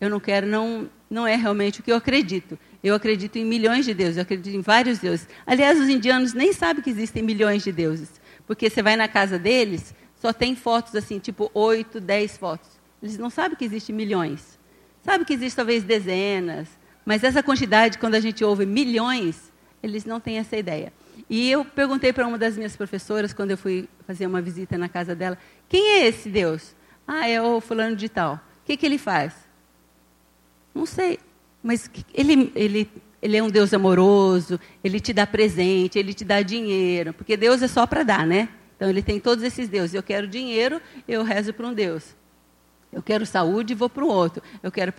eu 0.00 0.10
não 0.10 0.20
quero, 0.20 0.46
não, 0.46 0.88
não 1.08 1.26
é 1.26 1.36
realmente 1.36 1.80
o 1.80 1.82
que 1.82 1.90
eu 1.90 1.96
acredito. 1.96 2.58
Eu 2.82 2.94
acredito 2.94 3.36
em 3.36 3.44
milhões 3.44 3.84
de 3.84 3.92
deuses, 3.92 4.16
eu 4.16 4.22
acredito 4.22 4.54
em 4.54 4.60
vários 4.60 4.98
deuses. 4.98 5.28
Aliás, 5.44 5.80
os 5.80 5.88
indianos 5.88 6.32
nem 6.32 6.52
sabem 6.52 6.82
que 6.82 6.90
existem 6.90 7.22
milhões 7.22 7.64
de 7.64 7.72
deuses. 7.72 8.17
Porque 8.48 8.70
você 8.70 8.82
vai 8.82 8.96
na 8.96 9.06
casa 9.06 9.38
deles, 9.38 9.94
só 10.16 10.32
tem 10.32 10.56
fotos 10.56 10.96
assim, 10.96 11.18
tipo 11.18 11.50
oito, 11.52 12.00
dez 12.00 12.36
fotos. 12.36 12.68
Eles 13.02 13.18
não 13.18 13.28
sabem 13.28 13.56
que 13.56 13.64
existem 13.64 13.94
milhões. 13.94 14.58
Sabe 15.04 15.24
que 15.24 15.34
existem 15.34 15.56
talvez 15.56 15.84
dezenas, 15.84 16.66
mas 17.04 17.22
essa 17.22 17.42
quantidade, 17.42 17.98
quando 17.98 18.14
a 18.14 18.20
gente 18.20 18.42
ouve 18.42 18.66
milhões, 18.66 19.52
eles 19.82 20.04
não 20.04 20.18
têm 20.18 20.38
essa 20.38 20.56
ideia. 20.56 20.92
E 21.28 21.50
eu 21.50 21.64
perguntei 21.64 22.12
para 22.12 22.26
uma 22.26 22.38
das 22.38 22.56
minhas 22.56 22.74
professoras, 22.74 23.32
quando 23.32 23.50
eu 23.50 23.58
fui 23.58 23.86
fazer 24.06 24.26
uma 24.26 24.40
visita 24.40 24.78
na 24.78 24.88
casa 24.88 25.14
dela, 25.14 25.38
quem 25.68 26.00
é 26.00 26.06
esse 26.06 26.30
Deus? 26.30 26.74
Ah, 27.06 27.28
é 27.28 27.40
o 27.40 27.60
fulano 27.60 27.94
de 27.94 28.08
tal. 28.08 28.34
O 28.34 28.40
que, 28.64 28.76
que 28.76 28.86
ele 28.86 28.98
faz? 28.98 29.34
Não 30.74 30.86
sei, 30.86 31.18
mas 31.62 31.90
ele, 32.14 32.50
ele 32.54 32.90
ele 33.20 33.36
é 33.36 33.42
um 33.42 33.50
Deus 33.50 33.74
amoroso, 33.74 34.60
ele 34.82 35.00
te 35.00 35.12
dá 35.12 35.26
presente, 35.26 35.98
ele 35.98 36.14
te 36.14 36.24
dá 36.24 36.40
dinheiro, 36.42 37.12
porque 37.12 37.36
Deus 37.36 37.62
é 37.62 37.68
só 37.68 37.86
para 37.86 38.02
dar, 38.02 38.26
né? 38.26 38.48
Então 38.76 38.88
ele 38.88 39.02
tem 39.02 39.18
todos 39.18 39.42
esses 39.42 39.68
deuses. 39.68 39.94
Eu 39.94 40.02
quero 40.02 40.28
dinheiro, 40.28 40.80
eu 41.06 41.24
rezo 41.24 41.52
para 41.52 41.66
um 41.66 41.74
Deus. 41.74 42.16
Eu 42.92 43.02
quero 43.02 43.26
saúde, 43.26 43.74
vou 43.74 43.90
para 43.90 44.04
o 44.04 44.08
outro. 44.08 44.42
Eu 44.62 44.70
quero 44.70 44.92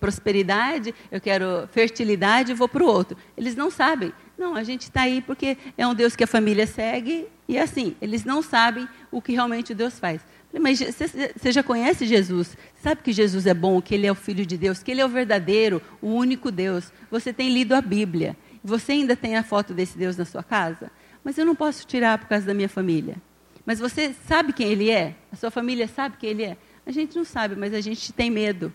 prosperidade, 0.00 0.94
eu 1.10 1.20
quero 1.20 1.68
fertilidade, 1.72 2.54
vou 2.54 2.68
para 2.68 2.82
o 2.82 2.86
outro. 2.86 3.16
Eles 3.36 3.54
não 3.54 3.70
sabem. 3.70 4.12
Não, 4.38 4.54
a 4.54 4.62
gente 4.62 4.82
está 4.82 5.02
aí 5.02 5.20
porque 5.20 5.58
é 5.76 5.86
um 5.86 5.94
Deus 5.94 6.14
que 6.14 6.24
a 6.24 6.26
família 6.26 6.66
segue 6.66 7.26
e 7.48 7.56
é 7.56 7.62
assim. 7.62 7.96
Eles 8.00 8.24
não 8.24 8.40
sabem 8.42 8.88
o 9.10 9.20
que 9.20 9.32
realmente 9.32 9.74
Deus 9.74 9.98
faz. 9.98 10.22
Mas 10.58 10.80
você 10.80 11.52
já 11.52 11.62
conhece 11.62 12.06
Jesus? 12.06 12.56
Sabe 12.82 13.02
que 13.02 13.12
Jesus 13.12 13.46
é 13.46 13.54
bom, 13.54 13.80
que 13.80 13.94
Ele 13.94 14.06
é 14.06 14.12
o 14.12 14.14
Filho 14.14 14.46
de 14.46 14.56
Deus, 14.56 14.82
que 14.82 14.90
Ele 14.90 15.00
é 15.00 15.06
o 15.06 15.08
verdadeiro, 15.08 15.82
o 16.00 16.08
único 16.08 16.50
Deus. 16.50 16.92
Você 17.10 17.32
tem 17.32 17.52
lido 17.52 17.74
a 17.74 17.80
Bíblia. 17.80 18.36
Você 18.64 18.92
ainda 18.92 19.14
tem 19.14 19.36
a 19.36 19.42
foto 19.42 19.74
desse 19.74 19.96
Deus 19.96 20.16
na 20.16 20.24
sua 20.24 20.42
casa? 20.42 20.90
Mas 21.22 21.38
eu 21.38 21.44
não 21.44 21.54
posso 21.54 21.86
tirar 21.86 22.18
por 22.18 22.28
causa 22.28 22.46
da 22.46 22.54
minha 22.54 22.68
família. 22.68 23.16
Mas 23.64 23.78
você 23.78 24.14
sabe 24.26 24.52
quem 24.52 24.68
Ele 24.68 24.90
é? 24.90 25.14
A 25.30 25.36
sua 25.36 25.50
família 25.50 25.88
sabe 25.88 26.16
quem 26.18 26.30
Ele 26.30 26.44
é? 26.44 26.56
A 26.86 26.90
gente 26.90 27.16
não 27.16 27.24
sabe, 27.24 27.56
mas 27.56 27.74
a 27.74 27.80
gente 27.80 28.12
tem 28.12 28.30
medo. 28.30 28.72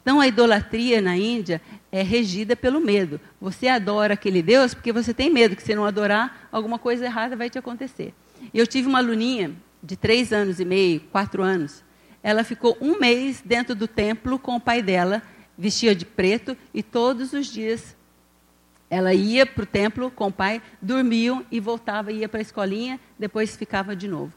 Então 0.00 0.20
a 0.20 0.26
idolatria 0.26 1.00
na 1.00 1.16
Índia 1.16 1.60
é 1.90 2.02
regida 2.02 2.56
pelo 2.56 2.80
medo. 2.80 3.20
Você 3.40 3.68
adora 3.68 4.14
aquele 4.14 4.42
Deus 4.42 4.74
porque 4.74 4.92
você 4.92 5.12
tem 5.12 5.30
medo 5.30 5.54
que 5.54 5.62
se 5.62 5.74
não 5.74 5.84
adorar, 5.84 6.48
alguma 6.50 6.78
coisa 6.78 7.04
errada 7.04 7.36
vai 7.36 7.48
te 7.48 7.58
acontecer. 7.58 8.12
Eu 8.52 8.66
tive 8.66 8.88
uma 8.88 8.98
aluninha 8.98 9.52
de 9.82 9.96
três 9.96 10.32
anos 10.32 10.60
e 10.60 10.64
meio, 10.64 11.00
quatro 11.10 11.42
anos, 11.42 11.82
ela 12.22 12.44
ficou 12.44 12.76
um 12.80 12.98
mês 12.98 13.42
dentro 13.44 13.74
do 13.74 13.88
templo 13.88 14.38
com 14.38 14.56
o 14.56 14.60
pai 14.60 14.80
dela, 14.80 15.22
vestia 15.58 15.94
de 15.94 16.06
preto, 16.06 16.56
e 16.72 16.82
todos 16.82 17.32
os 17.32 17.46
dias 17.46 17.96
ela 18.88 19.14
ia 19.14 19.46
para 19.46 19.62
o 19.62 19.66
templo 19.66 20.10
com 20.10 20.26
o 20.26 20.32
pai, 20.32 20.60
dormiam 20.80 21.44
e 21.50 21.58
voltava, 21.58 22.12
ia 22.12 22.28
para 22.28 22.40
a 22.40 22.42
escolinha, 22.42 23.00
depois 23.18 23.56
ficava 23.56 23.96
de 23.96 24.06
novo. 24.06 24.32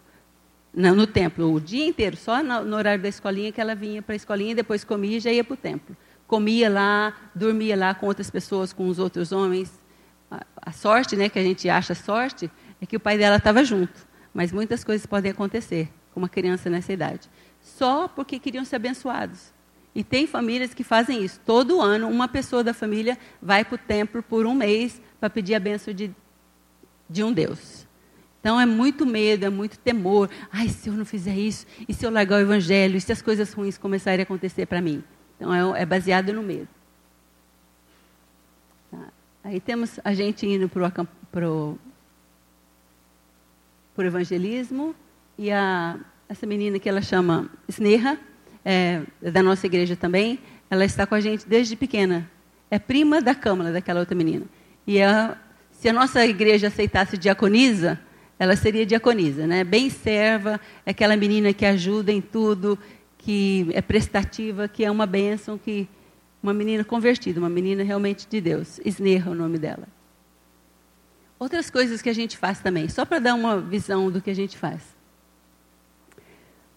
Não, 0.74 0.96
no 0.96 1.06
templo, 1.06 1.54
o 1.54 1.60
dia 1.60 1.86
inteiro, 1.86 2.18
só 2.18 2.42
no, 2.42 2.64
no 2.64 2.76
horário 2.76 3.04
da 3.04 3.10
escolinha 3.10 3.52
que 3.52 3.62
ela 3.62 3.76
vinha 3.76 4.02
para 4.02 4.14
a 4.14 4.16
escolinha, 4.16 4.56
depois 4.56 4.84
comia 4.84 5.18
e 5.18 5.20
já 5.20 5.32
ia 5.32 5.44
para 5.44 5.54
o 5.54 5.58
templo. 5.58 5.96
Comia 6.26 6.70
lá, 6.70 7.14
dormia 7.36 7.78
lá 7.78 7.94
com 7.94 8.08
outras 8.08 8.30
pessoas, 8.30 8.74
com 8.74 8.88
os 8.88 8.98
outros 8.98 9.32
homens. 9.32 9.72
A, 10.32 10.46
a 10.58 10.72
sorte, 10.72 11.16
né, 11.16 11.30
que 11.30 11.38
a 11.38 11.44
gente 11.44 11.70
acha 11.70 11.94
sorte, 11.94 12.50
é 12.82 12.86
que 12.86 12.96
o 12.96 13.00
pai 13.00 13.18
dela 13.18 13.36
estava 13.36 13.64
junto. 13.64 14.08
Mas 14.36 14.52
muitas 14.52 14.84
coisas 14.84 15.06
podem 15.06 15.32
acontecer 15.32 15.90
com 16.14 16.20
uma 16.20 16.28
criança 16.28 16.70
nessa 16.70 16.92
idade. 16.92 17.30
Só 17.62 18.06
porque 18.10 18.38
queriam 18.38 18.66
ser 18.66 18.76
abençoados. 18.76 19.54
E 19.96 20.04
tem 20.04 20.28
famílias 20.28 20.74
que 20.74 20.84
fazem 20.84 21.24
isso. 21.24 21.40
Todo 21.46 21.80
ano, 21.80 22.10
uma 22.10 22.28
pessoa 22.28 22.62
da 22.62 22.74
família 22.74 23.18
vai 23.42 23.64
para 23.64 23.76
o 23.76 23.78
templo 23.78 24.22
por 24.22 24.46
um 24.46 24.54
mês 24.54 25.02
para 25.22 25.30
pedir 25.30 25.56
a 25.56 25.60
benção 25.60 25.94
de, 25.94 26.12
de 27.10 27.24
um 27.24 27.32
Deus. 27.32 27.88
Então 28.42 28.60
é 28.60 28.66
muito 28.66 29.06
medo, 29.06 29.46
é 29.46 29.50
muito 29.50 29.80
temor. 29.80 30.30
Ai, 30.52 30.68
se 30.68 30.90
eu 30.90 30.94
não 30.94 31.06
fizer 31.06 31.38
isso, 31.38 31.66
e 31.88 31.94
se 31.94 32.06
eu 32.06 32.12
largar 32.12 32.36
o 32.36 32.42
evangelho, 32.42 32.98
e 32.98 33.02
se 33.02 33.14
as 33.14 33.22
coisas 33.22 33.54
ruins 33.54 33.78
começarem 33.78 34.20
a 34.20 34.24
acontecer 34.24 34.66
para 34.66 34.82
mim? 34.82 35.02
Então 35.38 35.74
é, 35.74 35.82
é, 35.82 35.86
baseado 35.86 36.34
no 36.34 36.44
medo. 36.44 36.68
Tá. 38.92 39.08
Aí 39.46 39.62
temos 39.62 39.98
a 40.04 40.14
gente 40.14 40.46
indo 40.46 40.68
para 40.68 41.50
o 41.50 41.80
por 43.96 44.06
evangelismo 44.06 44.94
e 45.38 45.52
a, 45.52 45.98
essa 46.28 46.46
menina 46.46 46.78
que 46.80 46.90
ela 46.90 47.02
chama 47.02 47.50
Sneha, 47.68 48.20
é, 48.64 49.02
é, 49.22 49.32
da 49.32 49.42
nossa 49.42 49.66
igreja 49.66 49.96
também, 49.96 50.40
ela 50.70 50.84
está 50.84 51.06
com 51.06 51.16
a 51.16 51.20
gente 51.20 51.48
desde 51.48 51.76
pequena. 51.76 52.30
É 52.70 52.80
prima 52.80 53.22
da 53.22 53.34
Câmara, 53.34 53.72
daquela 53.72 54.00
outra 54.00 54.16
menina. 54.16 54.46
E 54.88 54.98
se 55.72 55.88
a 55.88 55.94
nossa 55.94 56.26
igreja 56.26 56.68
aceitasse 56.68 57.18
diaconisa, 57.18 58.00
ela 58.38 58.56
seria 58.56 58.86
diaconisa, 58.86 59.48
né? 59.48 59.64
Bem 59.64 59.90
serva, 59.90 60.60
é 60.86 60.92
aquela 60.92 61.16
menina 61.16 61.54
que 61.54 61.66
ajuda 61.66 62.12
em 62.12 62.22
tudo, 62.22 62.78
que 63.20 63.68
é 63.72 63.82
prestativa, 63.82 64.68
que 64.68 64.84
é 64.84 64.92
uma 64.92 65.06
bênção, 65.06 65.58
que 65.58 65.88
uma 66.42 66.54
menina 66.54 66.84
convertida, 66.84 67.40
uma 67.40 67.50
menina 67.50 67.84
realmente 67.84 68.28
de 68.28 68.42
Deus. 68.42 68.80
Sneha 68.84 69.24
é 69.28 69.30
o 69.30 69.36
nome 69.36 69.58
dela. 69.58 69.88
Outras 71.38 71.70
coisas 71.70 72.02
que 72.02 72.10
a 72.10 72.14
gente 72.14 72.38
faz 72.38 72.60
também, 72.60 72.88
só 72.88 73.04
para 73.04 73.20
dar 73.20 73.36
uma 73.36 73.60
visão 73.60 74.10
do 74.10 74.22
que 74.22 74.30
a 74.30 74.34
gente 74.36 74.58
faz. 74.58 74.82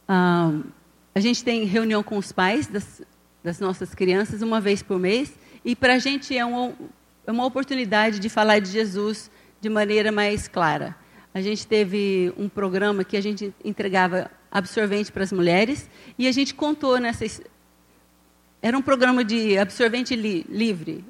A 0.06 1.20
gente 1.20 1.44
tem 1.44 1.64
reunião 1.64 2.02
com 2.02 2.16
os 2.16 2.32
pais 2.32 2.66
das, 2.66 3.02
das 3.42 3.60
nossas 3.60 3.94
crianças 3.94 4.42
uma 4.42 4.60
vez 4.60 4.82
por 4.82 4.98
mês, 4.98 5.32
e 5.64 5.76
para 5.76 5.94
a 5.94 5.98
gente 5.98 6.36
é 6.36 6.44
uma, 6.44 6.72
é 7.26 7.30
uma 7.30 7.44
oportunidade 7.44 8.18
de 8.18 8.28
falar 8.28 8.58
de 8.58 8.70
Jesus 8.70 9.30
de 9.60 9.68
maneira 9.68 10.10
mais 10.10 10.48
clara. 10.48 10.96
A 11.34 11.40
gente 11.40 11.66
teve 11.66 12.32
um 12.36 12.48
programa 12.48 13.04
que 13.04 13.16
a 13.16 13.20
gente 13.20 13.54
entregava 13.64 14.30
absorvente 14.50 15.12
para 15.12 15.22
as 15.22 15.32
mulheres, 15.32 15.88
e 16.18 16.26
a 16.26 16.32
gente 16.32 16.54
contou 16.54 16.98
nessa. 16.98 17.24
Era 18.60 18.76
um 18.76 18.82
programa 18.82 19.22
de 19.22 19.56
absorvente 19.56 20.16
li, 20.16 20.44
livre, 20.48 21.04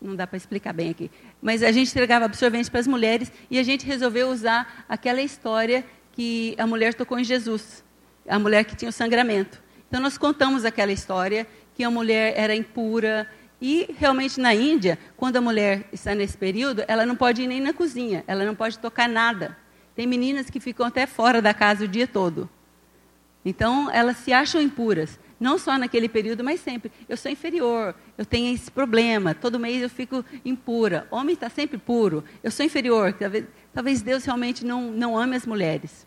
não 0.00 0.14
dá 0.14 0.26
para 0.26 0.36
explicar 0.36 0.72
bem 0.72 0.90
aqui. 0.90 1.10
Mas 1.40 1.62
a 1.62 1.72
gente 1.72 1.90
entregava 1.90 2.24
absorventes 2.24 2.68
para 2.68 2.80
as 2.80 2.86
mulheres 2.86 3.32
e 3.50 3.58
a 3.58 3.62
gente 3.62 3.86
resolveu 3.86 4.28
usar 4.28 4.84
aquela 4.88 5.22
história 5.22 5.84
que 6.12 6.54
a 6.58 6.66
mulher 6.66 6.94
tocou 6.94 7.18
em 7.18 7.24
Jesus, 7.24 7.84
a 8.28 8.38
mulher 8.38 8.64
que 8.64 8.76
tinha 8.76 8.88
o 8.88 8.92
sangramento. 8.92 9.62
Então 9.88 10.00
nós 10.00 10.18
contamos 10.18 10.64
aquela 10.64 10.92
história 10.92 11.46
que 11.74 11.82
a 11.82 11.90
mulher 11.90 12.34
era 12.36 12.54
impura 12.54 13.28
e 13.60 13.94
realmente 13.98 14.40
na 14.40 14.54
Índia, 14.54 14.98
quando 15.16 15.36
a 15.36 15.40
mulher 15.40 15.88
está 15.92 16.14
nesse 16.14 16.36
período, 16.36 16.84
ela 16.86 17.06
não 17.06 17.16
pode 17.16 17.42
ir 17.42 17.46
nem 17.46 17.60
na 17.60 17.72
cozinha, 17.72 18.22
ela 18.26 18.44
não 18.44 18.54
pode 18.54 18.78
tocar 18.78 19.08
nada. 19.08 19.56
Tem 19.94 20.06
meninas 20.06 20.50
que 20.50 20.60
ficam 20.60 20.86
até 20.86 21.06
fora 21.06 21.40
da 21.40 21.54
casa 21.54 21.84
o 21.84 21.88
dia 21.88 22.06
todo. 22.06 22.48
Então 23.44 23.90
elas 23.90 24.18
se 24.18 24.32
acham 24.32 24.60
impuras. 24.60 25.18
Não 25.44 25.58
só 25.58 25.76
naquele 25.76 26.08
período, 26.08 26.42
mas 26.42 26.58
sempre. 26.58 26.90
Eu 27.06 27.18
sou 27.18 27.30
inferior, 27.30 27.94
eu 28.16 28.24
tenho 28.24 28.54
esse 28.54 28.70
problema, 28.70 29.34
todo 29.34 29.60
mês 29.60 29.82
eu 29.82 29.90
fico 29.90 30.24
impura. 30.42 31.06
Homem 31.10 31.34
está 31.34 31.50
sempre 31.50 31.76
puro, 31.76 32.24
eu 32.42 32.50
sou 32.50 32.64
inferior. 32.64 33.12
Talvez, 33.12 33.44
talvez 33.70 34.00
Deus 34.00 34.24
realmente 34.24 34.64
não, 34.64 34.90
não 34.90 35.18
ame 35.18 35.36
as 35.36 35.44
mulheres. 35.44 36.06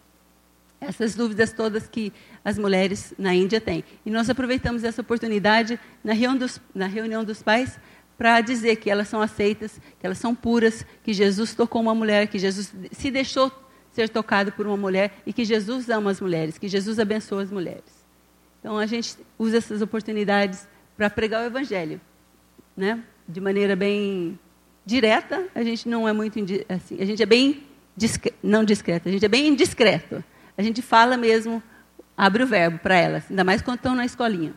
Essas 0.81 1.13
dúvidas 1.13 1.53
todas 1.53 1.87
que 1.87 2.11
as 2.43 2.57
mulheres 2.57 3.13
na 3.15 3.31
Índia 3.35 3.61
têm. 3.61 3.83
E 4.03 4.09
nós 4.09 4.27
aproveitamos 4.27 4.83
essa 4.83 5.01
oportunidade 5.01 5.79
na 6.03 6.13
reunião 6.13 6.35
dos, 6.35 6.59
na 6.73 6.87
reunião 6.87 7.23
dos 7.23 7.43
pais 7.43 7.79
para 8.17 8.41
dizer 8.41 8.77
que 8.77 8.89
elas 8.89 9.07
são 9.07 9.21
aceitas, 9.21 9.79
que 9.99 10.05
elas 10.07 10.17
são 10.17 10.33
puras, 10.33 10.83
que 11.03 11.13
Jesus 11.13 11.53
tocou 11.53 11.79
uma 11.79 11.93
mulher, 11.93 12.25
que 12.27 12.39
Jesus 12.39 12.73
se 12.91 13.11
deixou 13.11 13.51
ser 13.91 14.09
tocado 14.09 14.51
por 14.51 14.65
uma 14.65 14.77
mulher 14.77 15.21
e 15.27 15.31
que 15.31 15.45
Jesus 15.45 15.91
ama 15.91 16.09
as 16.09 16.19
mulheres, 16.19 16.57
que 16.57 16.67
Jesus 16.67 16.97
abençoa 16.97 17.43
as 17.43 17.51
mulheres. 17.51 17.96
Então 18.67 18.77
a 18.77 18.85
gente 18.85 19.15
usa 19.39 19.59
essas 19.59 19.81
oportunidades 19.81 20.67
para 20.97 21.09
pregar 21.09 21.41
o 21.41 21.45
evangelho, 21.45 22.01
né? 22.75 23.01
De 23.25 23.39
maneira 23.39 23.77
bem 23.77 24.37
direta, 24.85 25.47
a 25.55 25.63
gente 25.63 25.87
não 25.87 26.05
é 26.05 26.11
muito 26.11 26.37
assim, 26.67 27.01
a 27.01 27.05
gente 27.05 27.23
é 27.23 27.25
bem 27.25 27.63
discre 27.95 28.33
não 28.43 28.65
discreto, 28.65 29.07
a 29.07 29.11
gente 29.13 29.23
é 29.23 29.29
bem 29.29 29.47
indiscreto. 29.47 30.21
A 30.57 30.61
gente 30.61 30.81
fala 30.81 31.15
mesmo, 31.15 31.63
abre 32.17 32.43
o 32.43 32.45
verbo 32.45 32.79
para 32.79 32.97
elas, 32.97 33.23
ainda 33.29 33.45
mais 33.45 33.61
quando 33.61 33.77
estão 33.77 33.95
na 33.95 34.03
escolinha. 34.03 34.53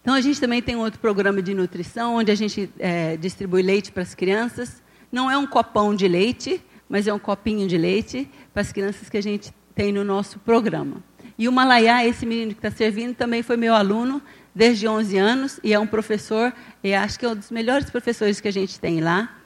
Então 0.00 0.14
a 0.14 0.22
gente 0.22 0.40
também 0.40 0.62
tem 0.62 0.74
um 0.74 0.80
outro 0.80 0.98
programa 0.98 1.42
de 1.42 1.52
nutrição, 1.52 2.14
onde 2.14 2.32
a 2.32 2.34
gente 2.34 2.70
é, 2.78 3.18
distribui 3.18 3.60
leite 3.60 3.92
para 3.92 4.02
as 4.02 4.14
crianças. 4.14 4.82
Não 5.12 5.30
é 5.30 5.36
um 5.36 5.46
copão 5.46 5.94
de 5.94 6.08
leite, 6.08 6.58
mas 6.88 7.06
é 7.06 7.12
um 7.12 7.18
copinho 7.18 7.68
de 7.68 7.76
leite 7.76 8.30
para 8.50 8.62
as 8.62 8.72
crianças 8.72 9.10
que 9.10 9.18
a 9.18 9.22
gente 9.22 9.52
tem 9.74 9.92
no 9.92 10.02
nosso 10.04 10.38
programa. 10.38 11.02
E 11.38 11.48
o 11.48 11.52
Malaiá, 11.52 12.04
esse 12.04 12.26
menino 12.26 12.52
que 12.52 12.58
está 12.58 12.70
servindo, 12.70 13.14
também 13.14 13.44
foi 13.44 13.56
meu 13.56 13.72
aluno 13.72 14.20
desde 14.52 14.88
11 14.88 15.16
anos 15.16 15.60
e 15.62 15.72
é 15.72 15.78
um 15.78 15.86
professor, 15.86 16.52
e 16.82 16.92
acho 16.92 17.16
que 17.16 17.24
é 17.24 17.28
um 17.28 17.36
dos 17.36 17.52
melhores 17.52 17.88
professores 17.88 18.40
que 18.40 18.48
a 18.48 18.52
gente 18.52 18.80
tem 18.80 19.00
lá. 19.00 19.36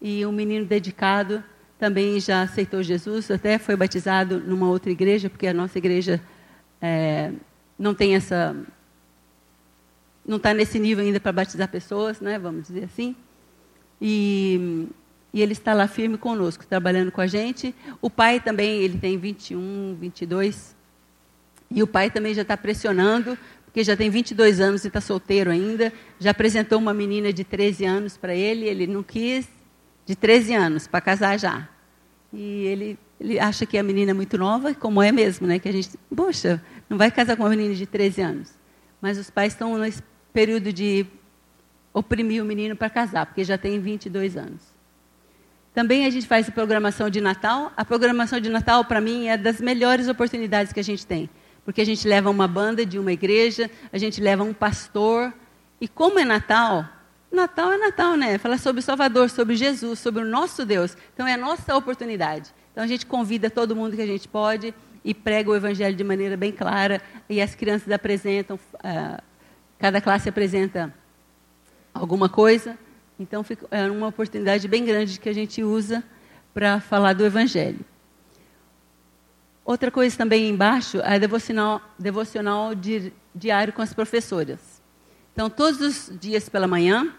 E 0.00 0.24
um 0.24 0.32
menino 0.32 0.64
dedicado 0.64 1.44
também 1.78 2.18
já 2.18 2.42
aceitou 2.42 2.82
Jesus, 2.82 3.30
até 3.30 3.58
foi 3.58 3.76
batizado 3.76 4.40
numa 4.40 4.68
outra 4.68 4.90
igreja, 4.90 5.28
porque 5.28 5.46
a 5.46 5.52
nossa 5.52 5.76
igreja 5.76 6.18
é, 6.80 7.30
não 7.78 7.94
tem 7.94 8.14
essa. 8.14 8.56
não 10.26 10.38
está 10.38 10.54
nesse 10.54 10.78
nível 10.78 11.04
ainda 11.04 11.20
para 11.20 11.32
batizar 11.32 11.68
pessoas, 11.68 12.22
né, 12.22 12.38
vamos 12.38 12.68
dizer 12.68 12.84
assim. 12.84 13.14
E, 14.00 14.88
e 15.30 15.42
ele 15.42 15.52
está 15.52 15.74
lá 15.74 15.86
firme 15.86 16.16
conosco, 16.16 16.66
trabalhando 16.66 17.12
com 17.12 17.20
a 17.20 17.26
gente. 17.26 17.74
O 18.00 18.08
pai 18.08 18.40
também, 18.40 18.80
ele 18.80 18.96
tem 18.98 19.18
21, 19.18 19.94
22. 20.00 20.74
E 21.74 21.82
o 21.82 21.88
pai 21.88 22.08
também 22.08 22.32
já 22.32 22.42
está 22.42 22.56
pressionando, 22.56 23.36
porque 23.64 23.82
já 23.82 23.96
tem 23.96 24.08
22 24.08 24.60
anos 24.60 24.84
e 24.84 24.86
está 24.86 25.00
solteiro 25.00 25.50
ainda. 25.50 25.92
Já 26.20 26.30
apresentou 26.30 26.78
uma 26.78 26.94
menina 26.94 27.32
de 27.32 27.42
13 27.42 27.84
anos 27.84 28.16
para 28.16 28.32
ele, 28.32 28.66
ele 28.66 28.86
não 28.86 29.02
quis, 29.02 29.48
de 30.06 30.14
13 30.14 30.54
anos, 30.54 30.86
para 30.86 31.00
casar 31.00 31.36
já. 31.36 31.68
E 32.32 32.64
ele, 32.66 32.98
ele 33.20 33.40
acha 33.40 33.66
que 33.66 33.76
a 33.76 33.82
menina 33.82 34.12
é 34.12 34.14
muito 34.14 34.38
nova, 34.38 34.72
como 34.72 35.02
é 35.02 35.10
mesmo, 35.10 35.48
né? 35.48 35.58
Que 35.58 35.68
a 35.68 35.72
gente, 35.72 35.98
poxa, 36.14 36.62
não 36.88 36.96
vai 36.96 37.10
casar 37.10 37.36
com 37.36 37.42
uma 37.42 37.50
menina 37.50 37.74
de 37.74 37.86
13 37.86 38.22
anos. 38.22 38.54
Mas 39.00 39.18
os 39.18 39.28
pais 39.28 39.52
estão 39.52 39.76
nesse 39.76 40.00
período 40.32 40.72
de 40.72 41.04
oprimir 41.92 42.40
o 42.40 42.46
menino 42.46 42.76
para 42.76 42.88
casar, 42.88 43.26
porque 43.26 43.42
já 43.42 43.58
tem 43.58 43.80
22 43.80 44.36
anos. 44.36 44.62
Também 45.74 46.06
a 46.06 46.10
gente 46.10 46.28
faz 46.28 46.48
a 46.48 46.52
programação 46.52 47.10
de 47.10 47.20
Natal. 47.20 47.72
A 47.76 47.84
programação 47.84 48.38
de 48.38 48.48
Natal, 48.48 48.84
para 48.84 49.00
mim, 49.00 49.26
é 49.26 49.36
das 49.36 49.60
melhores 49.60 50.06
oportunidades 50.06 50.72
que 50.72 50.78
a 50.78 50.84
gente 50.84 51.04
tem. 51.04 51.28
Porque 51.64 51.80
a 51.80 51.86
gente 51.86 52.06
leva 52.06 52.30
uma 52.30 52.46
banda 52.46 52.84
de 52.84 52.98
uma 52.98 53.12
igreja, 53.12 53.70
a 53.92 53.98
gente 53.98 54.20
leva 54.20 54.42
um 54.42 54.52
pastor. 54.52 55.32
E 55.80 55.88
como 55.88 56.18
é 56.18 56.24
Natal, 56.24 56.84
Natal 57.34 57.72
é 57.72 57.78
Natal, 57.78 58.16
né? 58.16 58.38
Falar 58.38 58.58
sobre 58.58 58.80
Salvador, 58.80 59.28
sobre 59.28 59.56
Jesus, 59.56 59.98
sobre 59.98 60.22
o 60.22 60.26
nosso 60.26 60.64
Deus. 60.64 60.96
Então 61.12 61.26
é 61.26 61.34
a 61.34 61.36
nossa 61.36 61.76
oportunidade. 61.76 62.54
Então 62.72 62.84
a 62.84 62.86
gente 62.86 63.04
convida 63.04 63.50
todo 63.50 63.74
mundo 63.74 63.96
que 63.96 64.02
a 64.02 64.06
gente 64.06 64.28
pode 64.28 64.72
e 65.04 65.12
prega 65.12 65.50
o 65.50 65.56
Evangelho 65.56 65.96
de 65.96 66.04
maneira 66.04 66.36
bem 66.36 66.52
clara. 66.52 67.02
E 67.28 67.40
as 67.40 67.54
crianças 67.54 67.90
apresentam, 67.90 68.56
uh, 68.56 69.22
cada 69.78 70.00
classe 70.00 70.28
apresenta 70.28 70.94
alguma 71.92 72.28
coisa. 72.28 72.78
Então, 73.18 73.44
é 73.70 73.88
uma 73.90 74.08
oportunidade 74.08 74.66
bem 74.66 74.84
grande 74.84 75.20
que 75.20 75.28
a 75.28 75.32
gente 75.32 75.62
usa 75.62 76.02
para 76.52 76.80
falar 76.80 77.12
do 77.12 77.24
Evangelho. 77.24 77.84
Outra 79.64 79.90
coisa 79.90 80.16
também 80.16 80.48
embaixo 80.50 81.00
é 81.00 81.18
devocional, 81.18 81.80
devocional 81.98 82.74
di, 82.74 83.12
diário 83.34 83.72
com 83.72 83.80
as 83.80 83.94
professoras. 83.94 84.82
Então, 85.32 85.48
todos 85.48 85.80
os 85.80 86.18
dias 86.20 86.48
pela 86.48 86.68
manhã, 86.68 87.12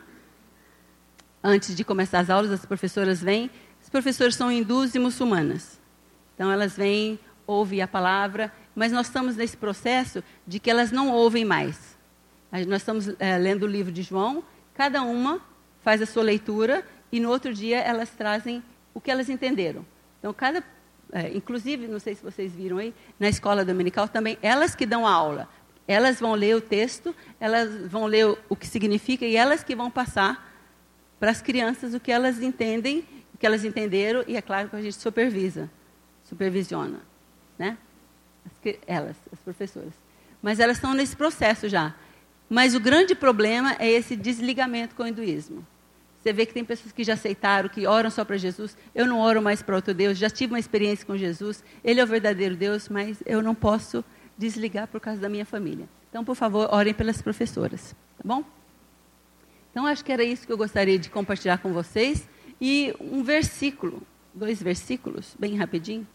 antes 1.43 1.75
de 1.75 1.83
começar 1.83 2.19
as 2.19 2.29
aulas, 2.29 2.51
as 2.51 2.65
professoras 2.65 3.21
vêm. 3.21 3.49
As 3.81 3.89
professoras 3.89 4.35
são 4.35 4.51
hindus 4.51 4.95
e 4.95 4.99
muçulmanas. 4.99 5.79
Então, 6.33 6.51
elas 6.51 6.75
vêm, 6.77 7.19
ouvem 7.47 7.81
a 7.81 7.87
palavra, 7.87 8.53
mas 8.75 8.91
nós 8.91 9.07
estamos 9.07 9.35
nesse 9.35 9.57
processo 9.57 10.23
de 10.45 10.59
que 10.59 10.69
elas 10.69 10.91
não 10.91 11.09
ouvem 11.09 11.45
mais. 11.45 11.97
Nós 12.51 12.81
estamos 12.81 13.09
é, 13.19 13.37
lendo 13.37 13.63
o 13.63 13.67
livro 13.67 13.91
de 13.91 14.01
João, 14.01 14.43
cada 14.73 15.01
uma 15.01 15.41
faz 15.81 16.01
a 16.01 16.05
sua 16.05 16.23
leitura 16.23 16.85
e 17.11 17.19
no 17.19 17.29
outro 17.29 17.53
dia 17.53 17.79
elas 17.79 18.09
trazem 18.09 18.63
o 18.93 19.01
que 19.01 19.11
elas 19.11 19.29
entenderam. 19.29 19.85
Então, 20.19 20.33
cada, 20.33 20.63
é, 21.11 21.35
inclusive, 21.35 21.87
não 21.87 21.99
sei 21.99 22.15
se 22.15 22.23
vocês 22.23 22.53
viram 22.53 22.77
aí, 22.77 22.93
na 23.19 23.29
escola 23.29 23.63
dominical 23.63 24.07
também, 24.07 24.37
elas 24.41 24.75
que 24.75 24.85
dão 24.85 25.05
a 25.05 25.11
aula. 25.11 25.47
Elas 25.87 26.19
vão 26.19 26.33
ler 26.33 26.55
o 26.55 26.61
texto, 26.61 27.15
elas 27.39 27.87
vão 27.87 28.05
ler 28.05 28.25
o, 28.25 28.37
o 28.49 28.55
que 28.55 28.67
significa 28.67 29.25
e 29.25 29.35
elas 29.35 29.63
que 29.63 29.75
vão 29.75 29.89
passar 29.89 30.51
para 31.19 31.31
as 31.31 31.41
crianças 31.41 31.93
o 31.93 31.99
que 31.99 32.11
elas 32.11 32.41
entendem, 32.41 33.05
o 33.33 33.37
que 33.37 33.45
elas 33.45 33.63
entenderam, 33.63 34.23
e 34.27 34.35
é 34.35 34.41
claro 34.41 34.69
que 34.69 34.75
a 34.75 34.81
gente 34.81 34.95
supervisa, 34.95 35.69
supervisiona, 36.23 37.01
né? 37.57 37.77
As, 38.45 38.73
elas, 38.87 39.15
as 39.31 39.39
professoras. 39.39 39.93
Mas 40.41 40.59
elas 40.59 40.77
estão 40.77 40.93
nesse 40.93 41.15
processo 41.15 41.69
já. 41.69 41.95
Mas 42.49 42.75
o 42.75 42.79
grande 42.79 43.15
problema 43.15 43.75
é 43.79 43.89
esse 43.89 44.15
desligamento 44.15 44.95
com 44.95 45.03
o 45.03 45.07
hinduísmo. 45.07 45.65
Você 46.25 46.33
vê 46.33 46.43
que 46.47 46.55
tem 46.55 46.65
pessoas 46.65 46.91
que 46.91 47.03
já 47.03 47.13
aceitaram, 47.13 47.69
que 47.69 47.85
oram 47.85 48.09
só 48.09 48.25
para 48.25 48.35
Jesus. 48.35 48.75
Eu 48.95 49.05
não 49.05 49.19
oro 49.19 49.43
mais 49.43 49.61
para 49.61 49.75
outro 49.75 49.93
Deus, 49.93 50.17
já 50.17 50.27
tive 50.27 50.53
uma 50.53 50.59
experiência 50.59 51.05
com 51.05 51.15
Jesus. 51.15 51.63
Ele 51.83 51.99
é 51.99 52.03
o 52.03 52.07
verdadeiro 52.07 52.55
Deus, 52.55 52.89
mas 52.89 53.21
eu 53.27 53.43
não 53.43 53.53
posso 53.53 54.03
desligar 54.35 54.87
por 54.87 54.99
causa 54.99 55.21
da 55.21 55.29
minha 55.29 55.45
família. 55.45 55.87
Então, 56.09 56.25
por 56.25 56.35
favor, 56.35 56.67
orem 56.73 56.95
pelas 56.95 57.21
professoras, 57.21 57.95
tá 58.17 58.23
bom? 58.25 58.43
Então, 59.69 59.85
acho 59.85 60.03
que 60.03 60.11
era 60.11 60.23
isso 60.23 60.47
que 60.47 60.51
eu 60.51 60.57
gostaria 60.57 60.97
de 60.97 61.11
compartilhar 61.11 61.59
com 61.59 61.71
vocês. 61.71 62.27
E 62.59 62.91
um 62.99 63.21
versículo, 63.21 64.01
dois 64.33 64.59
versículos, 64.59 65.35
bem 65.37 65.55
rapidinho. 65.55 66.07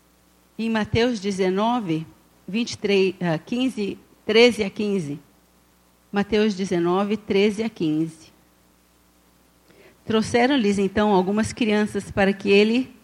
Em 0.59 0.69
Mateus 0.69 1.21
19, 1.21 2.05
23, 2.49 3.15
15, 3.47 3.97
13 4.27 4.65
a 4.65 4.71
15. 4.71 5.21
Mateus 6.11 6.57
19, 6.57 7.17
13 7.17 7.63
a 7.63 7.69
15. 7.69 8.30
Trouxeram-lhes 10.05 10.79
então 10.79 11.13
algumas 11.13 11.53
crianças 11.53 12.11
para 12.11 12.33
que 12.33 12.51
ele 12.51 12.95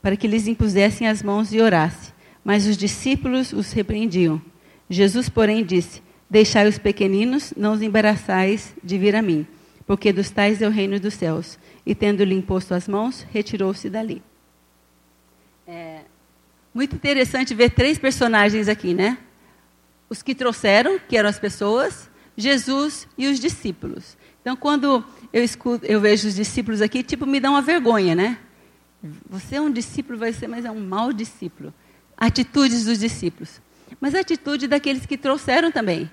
para 0.00 0.16
que 0.16 0.28
lhes 0.28 0.46
impusessem 0.46 1.08
as 1.08 1.22
mãos 1.22 1.50
e 1.50 1.62
orasse. 1.62 2.12
Mas 2.44 2.66
os 2.66 2.76
discípulos 2.76 3.54
os 3.54 3.72
repreendiam. 3.72 4.40
Jesus, 4.88 5.30
porém, 5.30 5.64
disse: 5.64 6.02
Deixai 6.28 6.68
os 6.68 6.76
pequeninos, 6.76 7.54
não 7.56 7.72
os 7.72 7.80
embaraçais 7.80 8.74
de 8.84 8.98
vir 8.98 9.16
a 9.16 9.22
mim, 9.22 9.46
porque 9.86 10.12
dos 10.12 10.30
tais 10.30 10.60
é 10.60 10.68
o 10.68 10.70
reino 10.70 11.00
dos 11.00 11.14
céus. 11.14 11.58
E 11.86 11.94
tendo-lhe 11.94 12.34
imposto 12.34 12.74
as 12.74 12.86
mãos, 12.86 13.26
retirou-se 13.32 13.88
dali. 13.88 14.22
É 15.66 16.00
muito 16.74 16.96
interessante 16.96 17.54
ver 17.54 17.70
três 17.70 17.98
personagens 17.98 18.68
aqui, 18.68 18.92
né? 18.92 19.16
Os 20.10 20.22
que 20.22 20.34
trouxeram, 20.34 20.98
que 20.98 21.16
eram 21.16 21.30
as 21.30 21.38
pessoas, 21.38 22.10
Jesus 22.36 23.08
e 23.16 23.26
os 23.26 23.38
discípulos. 23.38 24.18
Então, 24.44 24.54
quando 24.54 25.02
eu, 25.32 25.42
escuto, 25.42 25.86
eu 25.86 25.98
vejo 25.98 26.28
os 26.28 26.34
discípulos 26.34 26.82
aqui, 26.82 27.02
tipo, 27.02 27.24
me 27.24 27.40
dá 27.40 27.48
uma 27.48 27.62
vergonha, 27.62 28.14
né? 28.14 28.36
Você 29.30 29.56
é 29.56 29.60
um 29.60 29.70
discípulo, 29.70 30.18
vai 30.18 30.34
ser, 30.34 30.48
mas 30.48 30.66
é 30.66 30.70
um 30.70 30.86
mau 30.86 31.14
discípulo. 31.14 31.72
Atitudes 32.14 32.84
dos 32.84 32.98
discípulos. 32.98 33.58
Mas 33.98 34.14
a 34.14 34.20
atitude 34.20 34.66
daqueles 34.66 35.06
que 35.06 35.16
trouxeram 35.16 35.72
também. 35.72 36.10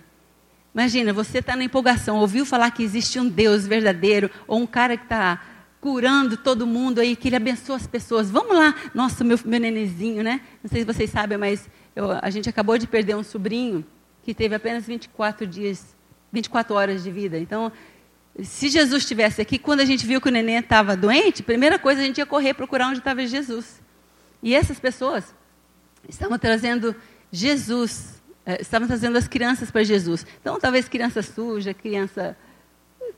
Imagina, 0.74 1.12
você 1.12 1.40
está 1.40 1.58
na 1.58 1.66
empolgação, 1.66 2.20
ouviu 2.20 2.46
falar 2.46 2.72
que 2.72 2.82
existe 2.82 3.20
um 3.20 3.28
Deus 3.28 3.68
verdadeiro, 3.68 4.32
ou 4.48 4.62
um 4.62 4.66
cara 4.66 4.96
que 4.96 5.04
está 5.04 5.42
curando 5.82 6.38
todo 6.38 6.66
mundo 6.66 7.00
aí, 7.00 7.18
que 7.18 7.28
ele 7.28 7.36
abençoa 7.36 7.76
as 7.76 7.86
pessoas. 7.86 8.32
Vamos 8.32 8.56
lá, 8.56 8.74
nossa, 8.96 9.26
meu, 9.26 9.38
meu 9.44 9.60
nenezinho, 9.60 10.24
né? 10.24 10.40
Não 10.64 10.70
sei 10.70 10.80
se 10.80 10.86
vocês 10.86 11.10
sabem, 11.10 11.38
mas 11.38 11.70
eu, 11.94 12.10
a 12.22 12.30
gente 12.30 12.48
acabou 12.48 12.78
de 12.78 12.88
perder 12.88 13.14
um 13.18 13.24
sobrinho 13.24 13.84
que 14.24 14.34
teve 14.34 14.56
apenas 14.56 14.88
24 14.88 15.46
dias, 15.46 15.94
24 16.32 16.74
horas 16.74 17.04
de 17.04 17.12
vida. 17.12 17.38
Então, 17.38 17.74
se 18.42 18.70
Jesus 18.70 19.04
estivesse 19.04 19.42
aqui, 19.42 19.58
quando 19.60 19.82
a 19.82 19.86
gente 19.86 20.06
viu 20.06 20.22
que 20.22 20.30
o 20.30 20.32
neném 20.32 20.58
estava 20.58 20.96
doente, 20.96 21.44
primeira 21.44 21.78
coisa 21.78 22.02
a 22.02 22.04
gente 22.04 22.18
ia 22.18 22.26
correr 22.26 22.54
procurar 22.54 22.88
onde 22.88 23.00
estava 23.00 23.26
Jesus. 23.26 23.82
E 24.42 24.56
essas 24.56 24.80
pessoas 24.80 25.36
estavam 26.08 26.40
trazendo 26.40 26.96
Jesus, 27.32 28.22
eh, 28.46 28.62
estavam 28.62 28.88
trazendo 28.88 29.18
as 29.18 29.28
crianças 29.28 29.70
para 29.70 29.84
Jesus. 29.84 30.26
Então, 30.40 30.60
talvez 30.60 30.88
criança 30.88 31.22
suja, 31.22 31.74
criança 31.74 32.38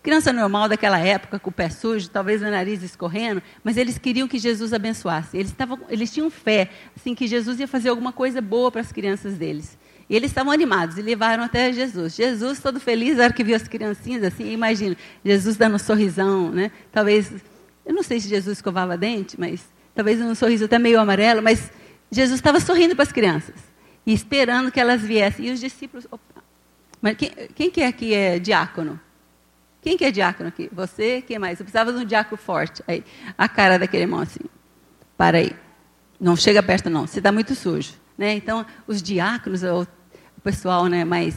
criança 0.02 0.34
normal 0.34 0.68
daquela 0.68 1.00
época, 1.00 1.40
com 1.40 1.50
o 1.50 1.54
pé 1.54 1.70
sujo, 1.70 2.10
talvez 2.10 2.42
o 2.42 2.46
nariz 2.46 2.84
escorrendo, 2.84 3.42
mas 3.64 3.78
eles 3.78 3.98
queriam 3.98 4.28
que 4.28 4.38
Jesus 4.38 4.74
abençoasse. 4.74 5.38
Eles, 5.38 5.50
estavam, 5.50 5.80
eles 5.88 6.14
tinham 6.14 6.30
fé, 6.30 6.70
assim, 6.96 7.16
que 7.16 7.26
Jesus 7.26 7.58
ia 7.58 7.68
fazer 7.68 7.88
alguma 7.88 8.12
coisa 8.12 8.42
boa 8.42 8.70
para 8.70 8.82
as 8.82 8.92
crianças 8.92 9.38
deles. 9.38 9.78
E 10.10 10.16
eles 10.16 10.32
estavam 10.32 10.52
animados 10.52 10.98
e 10.98 11.02
levaram 11.02 11.44
até 11.44 11.72
Jesus. 11.72 12.16
Jesus, 12.16 12.60
todo 12.60 12.80
feliz, 12.80 13.18
na 13.18 13.26
hora 13.26 13.34
que 13.34 13.44
viu 13.44 13.56
as 13.56 13.68
criancinhas, 13.68 14.24
assim, 14.24 14.52
imagina, 14.52 14.98
Jesus 15.24 15.56
dando 15.56 15.76
um 15.76 15.80
sorrisão, 15.80 16.52
né? 16.52 16.72
Talvez, 16.92 17.32
eu 17.86 17.94
não 17.94 18.04
sei 18.04 18.20
se 18.20 18.28
Jesus 18.28 18.58
escovava 18.58 18.98
dente, 18.98 19.40
mas 19.40 19.62
talvez 19.96 20.20
um 20.22 20.36
sorriso 20.36 20.66
até 20.66 20.78
meio 20.78 21.00
amarelo, 21.00 21.42
mas 21.42 21.72
Jesus 22.12 22.40
estava 22.40 22.60
sorrindo 22.60 22.96
para 22.96 23.04
as 23.04 23.12
crianças 23.12 23.56
e 24.06 24.14
esperando 24.14 24.72
que 24.72 24.80
elas 24.80 25.02
viessem. 25.02 25.48
E 25.48 25.52
os 25.52 25.60
discípulos, 25.60 26.06
opa, 26.12 26.44
mas 27.02 27.18
quem, 27.18 27.32
quem 27.56 27.70
que 27.70 27.82
é 27.82 27.88
aqui 27.88 28.14
é 28.14 28.40
diácono? 28.40 29.00
Quem 29.82 29.98
que 29.98 30.06
é 30.06 30.12
diácono 30.12 30.48
aqui? 30.48 30.70
Você? 30.72 31.22
Quem 31.22 31.38
mais? 31.38 31.60
Eu 31.60 31.66
precisava 31.66 31.92
de 31.92 32.00
um 32.00 32.06
diácono 32.06 32.38
forte. 32.38 32.82
Aí, 32.88 33.04
a 33.38 33.50
cara 33.50 33.78
daquele 33.78 34.04
irmão 34.04 34.22
assim, 34.22 34.40
para 35.18 35.40
aí. 35.40 35.52
Não 36.18 36.38
chega 36.38 36.64
perto 36.64 36.90
não, 36.90 37.06
você 37.06 37.20
está 37.20 37.32
muito 37.32 37.54
sujo. 37.54 37.94
Né? 38.18 38.34
Então, 38.34 38.66
os 38.88 39.02
diáconos, 39.02 39.64
o, 39.64 39.88
pessoal 40.44 40.88
né, 40.88 41.06
mais, 41.06 41.36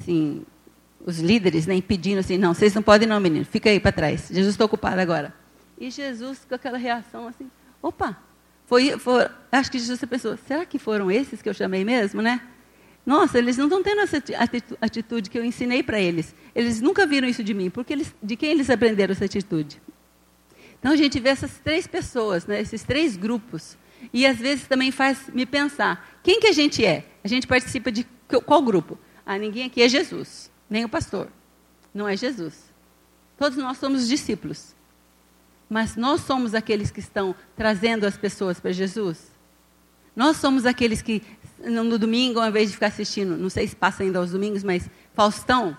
assim, 0.00 0.44
os 1.04 1.18
líderes, 1.18 1.66
né, 1.66 1.80
pedindo 1.80 2.18
assim, 2.18 2.38
não, 2.38 2.54
vocês 2.54 2.74
não 2.74 2.82
podem 2.82 3.06
não, 3.06 3.20
menino, 3.20 3.44
fica 3.44 3.68
aí 3.68 3.78
para 3.78 3.92
trás. 3.92 4.28
Jesus 4.28 4.54
está 4.54 4.64
ocupado 4.64 5.00
agora. 5.00 5.34
E 5.78 5.90
Jesus, 5.90 6.44
com 6.48 6.54
aquela 6.54 6.78
reação 6.78 7.28
assim, 7.28 7.50
opa, 7.82 8.16
foi, 8.66 8.98
foi, 8.98 9.28
acho 9.52 9.70
que 9.70 9.78
Jesus 9.78 10.02
pensou, 10.04 10.36
será 10.46 10.66
que 10.66 10.78
foram 10.78 11.10
esses 11.10 11.40
que 11.40 11.48
eu 11.48 11.54
chamei 11.54 11.84
mesmo, 11.84 12.20
né? 12.20 12.40
Nossa, 13.06 13.38
eles 13.38 13.56
não 13.56 13.64
estão 13.64 13.82
tendo 13.82 14.02
essa 14.02 14.22
atitude 14.82 15.30
que 15.30 15.38
eu 15.38 15.44
ensinei 15.44 15.82
para 15.82 15.98
eles. 15.98 16.34
Eles 16.54 16.78
nunca 16.78 17.06
viram 17.06 17.26
isso 17.26 17.42
de 17.42 17.54
mim, 17.54 17.70
porque 17.70 17.94
eles, 17.94 18.14
de 18.22 18.36
quem 18.36 18.50
eles 18.50 18.68
aprenderam 18.68 19.12
essa 19.12 19.24
atitude? 19.24 19.80
Então 20.78 20.92
a 20.92 20.96
gente 20.96 21.18
vê 21.18 21.30
essas 21.30 21.58
três 21.58 21.86
pessoas, 21.86 22.46
né, 22.46 22.60
esses 22.60 22.82
três 22.82 23.16
grupos, 23.16 23.78
e 24.12 24.26
às 24.26 24.38
vezes 24.38 24.66
também 24.66 24.90
faz 24.90 25.28
me 25.32 25.44
pensar, 25.46 26.18
quem 26.22 26.40
que 26.40 26.46
a 26.46 26.52
gente 26.52 26.84
é? 26.84 27.06
A 27.22 27.28
gente 27.28 27.46
participa 27.46 27.90
de 27.90 28.06
qual 28.44 28.62
grupo? 28.62 28.98
Ah, 29.24 29.38
ninguém 29.38 29.66
aqui 29.66 29.82
é 29.82 29.88
Jesus, 29.88 30.50
nem 30.68 30.84
o 30.84 30.88
pastor. 30.88 31.28
Não 31.92 32.08
é 32.08 32.16
Jesus. 32.16 32.72
Todos 33.36 33.58
nós 33.58 33.78
somos 33.78 34.08
discípulos. 34.08 34.74
Mas 35.68 35.96
nós 35.96 36.22
somos 36.22 36.54
aqueles 36.54 36.90
que 36.90 37.00
estão 37.00 37.34
trazendo 37.56 38.06
as 38.06 38.16
pessoas 38.16 38.58
para 38.58 38.72
Jesus? 38.72 39.30
Nós 40.16 40.38
somos 40.38 40.64
aqueles 40.64 41.02
que, 41.02 41.22
no 41.62 41.98
domingo, 41.98 42.40
ao 42.40 42.48
invés 42.48 42.68
de 42.68 42.74
ficar 42.74 42.86
assistindo, 42.86 43.36
não 43.36 43.50
sei 43.50 43.68
se 43.68 43.76
passa 43.76 44.02
ainda 44.02 44.18
aos 44.18 44.32
domingos, 44.32 44.64
mas 44.64 44.88
Faustão, 45.14 45.76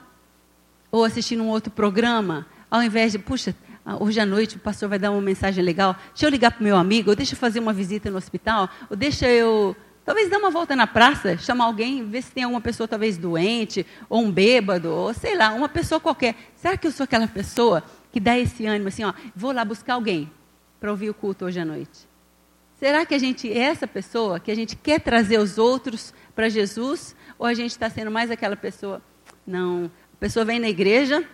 ou 0.92 1.04
assistindo 1.04 1.44
um 1.44 1.50
outro 1.50 1.72
programa, 1.72 2.46
ao 2.70 2.84
invés 2.84 3.12
de, 3.12 3.20
puxa, 3.20 3.56
hoje 4.00 4.20
à 4.20 4.26
noite 4.26 4.58
o 4.58 4.60
pastor 4.60 4.90
vai 4.90 5.00
dar 5.00 5.12
uma 5.12 5.22
mensagem 5.22 5.64
legal, 5.64 5.96
deixa 6.10 6.26
eu 6.26 6.30
ligar 6.30 6.52
para 6.52 6.62
o 6.62 6.64
meu 6.64 6.76
amigo, 6.76 7.10
ou 7.10 7.16
deixa 7.16 7.34
eu 7.34 7.38
fazer 7.38 7.60
uma 7.60 7.74
visita 7.74 8.10
no 8.12 8.18
hospital, 8.18 8.70
ou 8.90 8.98
deixa 8.98 9.28
eu, 9.28 9.76
talvez 10.06 10.30
dar 10.30 10.38
uma 10.38 10.50
volta 10.50 10.76
na 10.76 10.86
praça, 10.86 11.38
chamar 11.38 11.66
alguém, 11.66 12.08
ver 12.10 12.22
se 12.22 12.32
tem 12.32 12.44
alguma 12.44 12.62
pessoa 12.62 12.88
talvez 12.88 13.18
doente, 13.18 13.86
ou 14.10 14.22
um 14.22 14.32
bêbado, 14.32 14.90
ou 14.90 15.14
sei 15.14 15.36
lá, 15.38 15.52
uma 15.52 15.70
pessoa 15.70 16.00
qualquer. 16.00 16.36
Será 16.56 16.78
que 16.78 16.88
eu 16.88 16.92
sou 16.92 17.04
aquela 17.04 17.28
pessoa 17.28 17.84
que 18.12 18.20
dá 18.20 18.38
esse 18.38 18.66
ânimo 18.66 18.90
assim, 18.90 19.04
ó, 19.04 19.14
vou 19.36 19.52
lá 19.52 19.64
buscar 19.64 19.94
alguém 19.94 20.30
para 20.80 20.92
ouvir 20.92 21.10
o 21.10 21.14
culto 21.14 21.46
hoje 21.46 21.60
à 21.60 21.66
noite? 21.66 22.10
Será 22.80 23.06
que 23.06 23.14
a 23.14 23.20
gente 23.20 23.52
é 23.52 23.58
essa 23.58 23.86
pessoa 23.86 24.40
que 24.40 24.50
a 24.50 24.56
gente 24.56 24.76
quer 24.76 25.02
trazer 25.02 25.38
os 25.38 25.58
outros 25.58 26.14
para 26.34 26.48
Jesus? 26.48 27.14
Ou 27.38 27.46
a 27.46 27.54
gente 27.54 27.72
está 27.72 27.90
sendo 27.90 28.10
mais 28.10 28.32
aquela 28.32 28.56
pessoa? 28.56 29.02
Não, 29.46 29.92
a 30.14 30.18
pessoa 30.18 30.46
vem 30.46 30.60
na 30.60 30.70
igreja, 30.70 31.28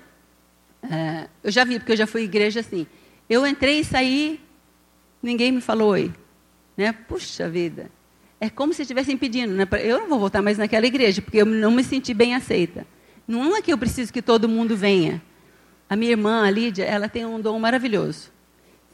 é, 0.92 1.28
eu 1.44 1.52
já 1.52 1.64
vi, 1.64 1.80
porque 1.80 1.94
eu 1.94 1.98
já 1.98 2.08
fui 2.08 2.24
igreja 2.24 2.60
assim. 2.60 2.88
Eu 3.30 3.46
entrei 3.46 3.80
e 3.80 3.84
saí, 3.84 4.40
ninguém 5.22 5.52
me 5.52 5.62
falou 5.62 5.92
oi. 5.92 6.14
Né? 6.78 6.92
Puxa 6.92 7.50
vida. 7.50 7.90
É 8.40 8.50
como 8.50 8.74
se 8.74 8.82
estivessem 8.82 9.18
pedindo. 9.18 9.54
Né? 9.54 9.68
Eu 9.82 10.00
não 10.02 10.10
vou 10.10 10.20
voltar 10.20 10.42
mais 10.42 10.58
naquela 10.58 10.86
igreja, 10.86 11.22
porque 11.22 11.38
eu 11.38 11.46
não 11.46 11.72
me 11.72 11.84
senti 11.84 12.14
bem 12.14 12.36
aceita. 12.36 12.86
Não 13.28 13.56
é 13.56 13.62
que 13.62 13.74
eu 13.74 13.78
preciso 13.78 14.14
que 14.14 14.22
todo 14.22 14.48
mundo 14.48 14.76
venha. 14.76 15.22
A 15.90 15.96
minha 15.96 16.12
irmã, 16.12 16.46
a 16.46 16.52
Lídia, 16.52 16.84
ela 16.84 17.08
tem 17.10 17.26
um 17.26 17.40
dom 17.40 17.58
maravilhoso. 17.60 18.32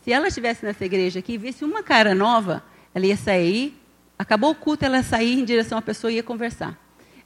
Se 0.01 0.11
ela 0.11 0.27
estivesse 0.27 0.65
nessa 0.65 0.85
igreja 0.85 1.19
aqui 1.19 1.33
e 1.33 1.37
visse 1.37 1.63
uma 1.63 1.83
cara 1.83 2.15
nova, 2.15 2.63
ela 2.93 3.05
ia 3.05 3.17
sair, 3.17 3.77
acabou 4.17 4.51
o 4.51 4.55
culto, 4.55 4.85
ela 4.85 4.97
ia 4.97 5.03
sair 5.03 5.39
em 5.39 5.45
direção 5.45 5.77
à 5.77 5.81
pessoa 5.81 6.11
e 6.11 6.15
ia 6.15 6.23
conversar. 6.23 6.77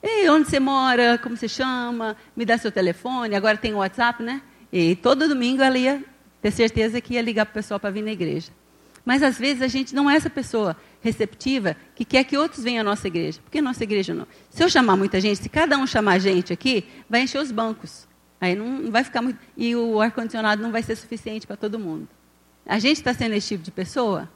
Ei, 0.01 0.29
onde 0.29 0.49
você 0.49 0.59
mora? 0.59 1.17
Como 1.17 1.35
você 1.35 1.47
chama? 1.47 2.15
Me 2.35 2.45
dá 2.45 2.57
seu 2.57 2.71
telefone. 2.71 3.35
Agora 3.35 3.57
tem 3.57 3.73
o 3.73 3.77
WhatsApp, 3.77 4.21
né? 4.21 4.41
E 4.77 4.93
todo 4.93 5.29
domingo 5.29 5.63
ela 5.63 5.77
ia 5.77 6.03
ter 6.41 6.51
certeza 6.51 6.99
que 6.99 7.13
ia 7.13 7.21
ligar 7.21 7.45
para 7.45 7.51
o 7.51 7.53
pessoal 7.53 7.79
para 7.79 7.91
vir 7.91 8.01
na 8.01 8.11
igreja. 8.11 8.51
Mas 9.05 9.23
às 9.23 9.37
vezes 9.37 9.61
a 9.61 9.69
gente 9.69 9.95
não 9.95 10.09
é 10.09 10.17
essa 10.17 10.29
pessoa 10.29 10.75
receptiva 10.99 11.77
que 11.95 12.03
quer 12.03 12.25
que 12.25 12.37
outros 12.37 12.61
venham 12.61 12.81
à 12.81 12.83
nossa 12.83 13.07
igreja. 13.07 13.39
Por 13.41 13.49
que 13.49 13.61
nossa 13.61 13.85
igreja 13.85 14.13
não? 14.13 14.27
Se 14.49 14.61
eu 14.61 14.67
chamar 14.67 14.97
muita 14.97 15.21
gente, 15.21 15.41
se 15.41 15.47
cada 15.47 15.77
um 15.77 15.87
chamar 15.87 16.19
gente 16.19 16.51
aqui, 16.51 16.83
vai 17.09 17.21
encher 17.21 17.41
os 17.41 17.53
bancos. 17.53 18.05
Aí 18.41 18.53
não 18.53 18.91
vai 18.91 19.01
ficar 19.05 19.21
muito. 19.21 19.39
E 19.55 19.73
o 19.77 20.01
ar-condicionado 20.01 20.61
não 20.61 20.73
vai 20.73 20.83
ser 20.83 20.97
suficiente 20.97 21.47
para 21.47 21.55
todo 21.55 21.79
mundo. 21.79 22.09
A 22.65 22.77
gente 22.77 22.97
está 22.97 23.13
sendo 23.13 23.33
esse 23.33 23.47
tipo 23.47 23.63
de 23.63 23.71
pessoa? 23.71 24.29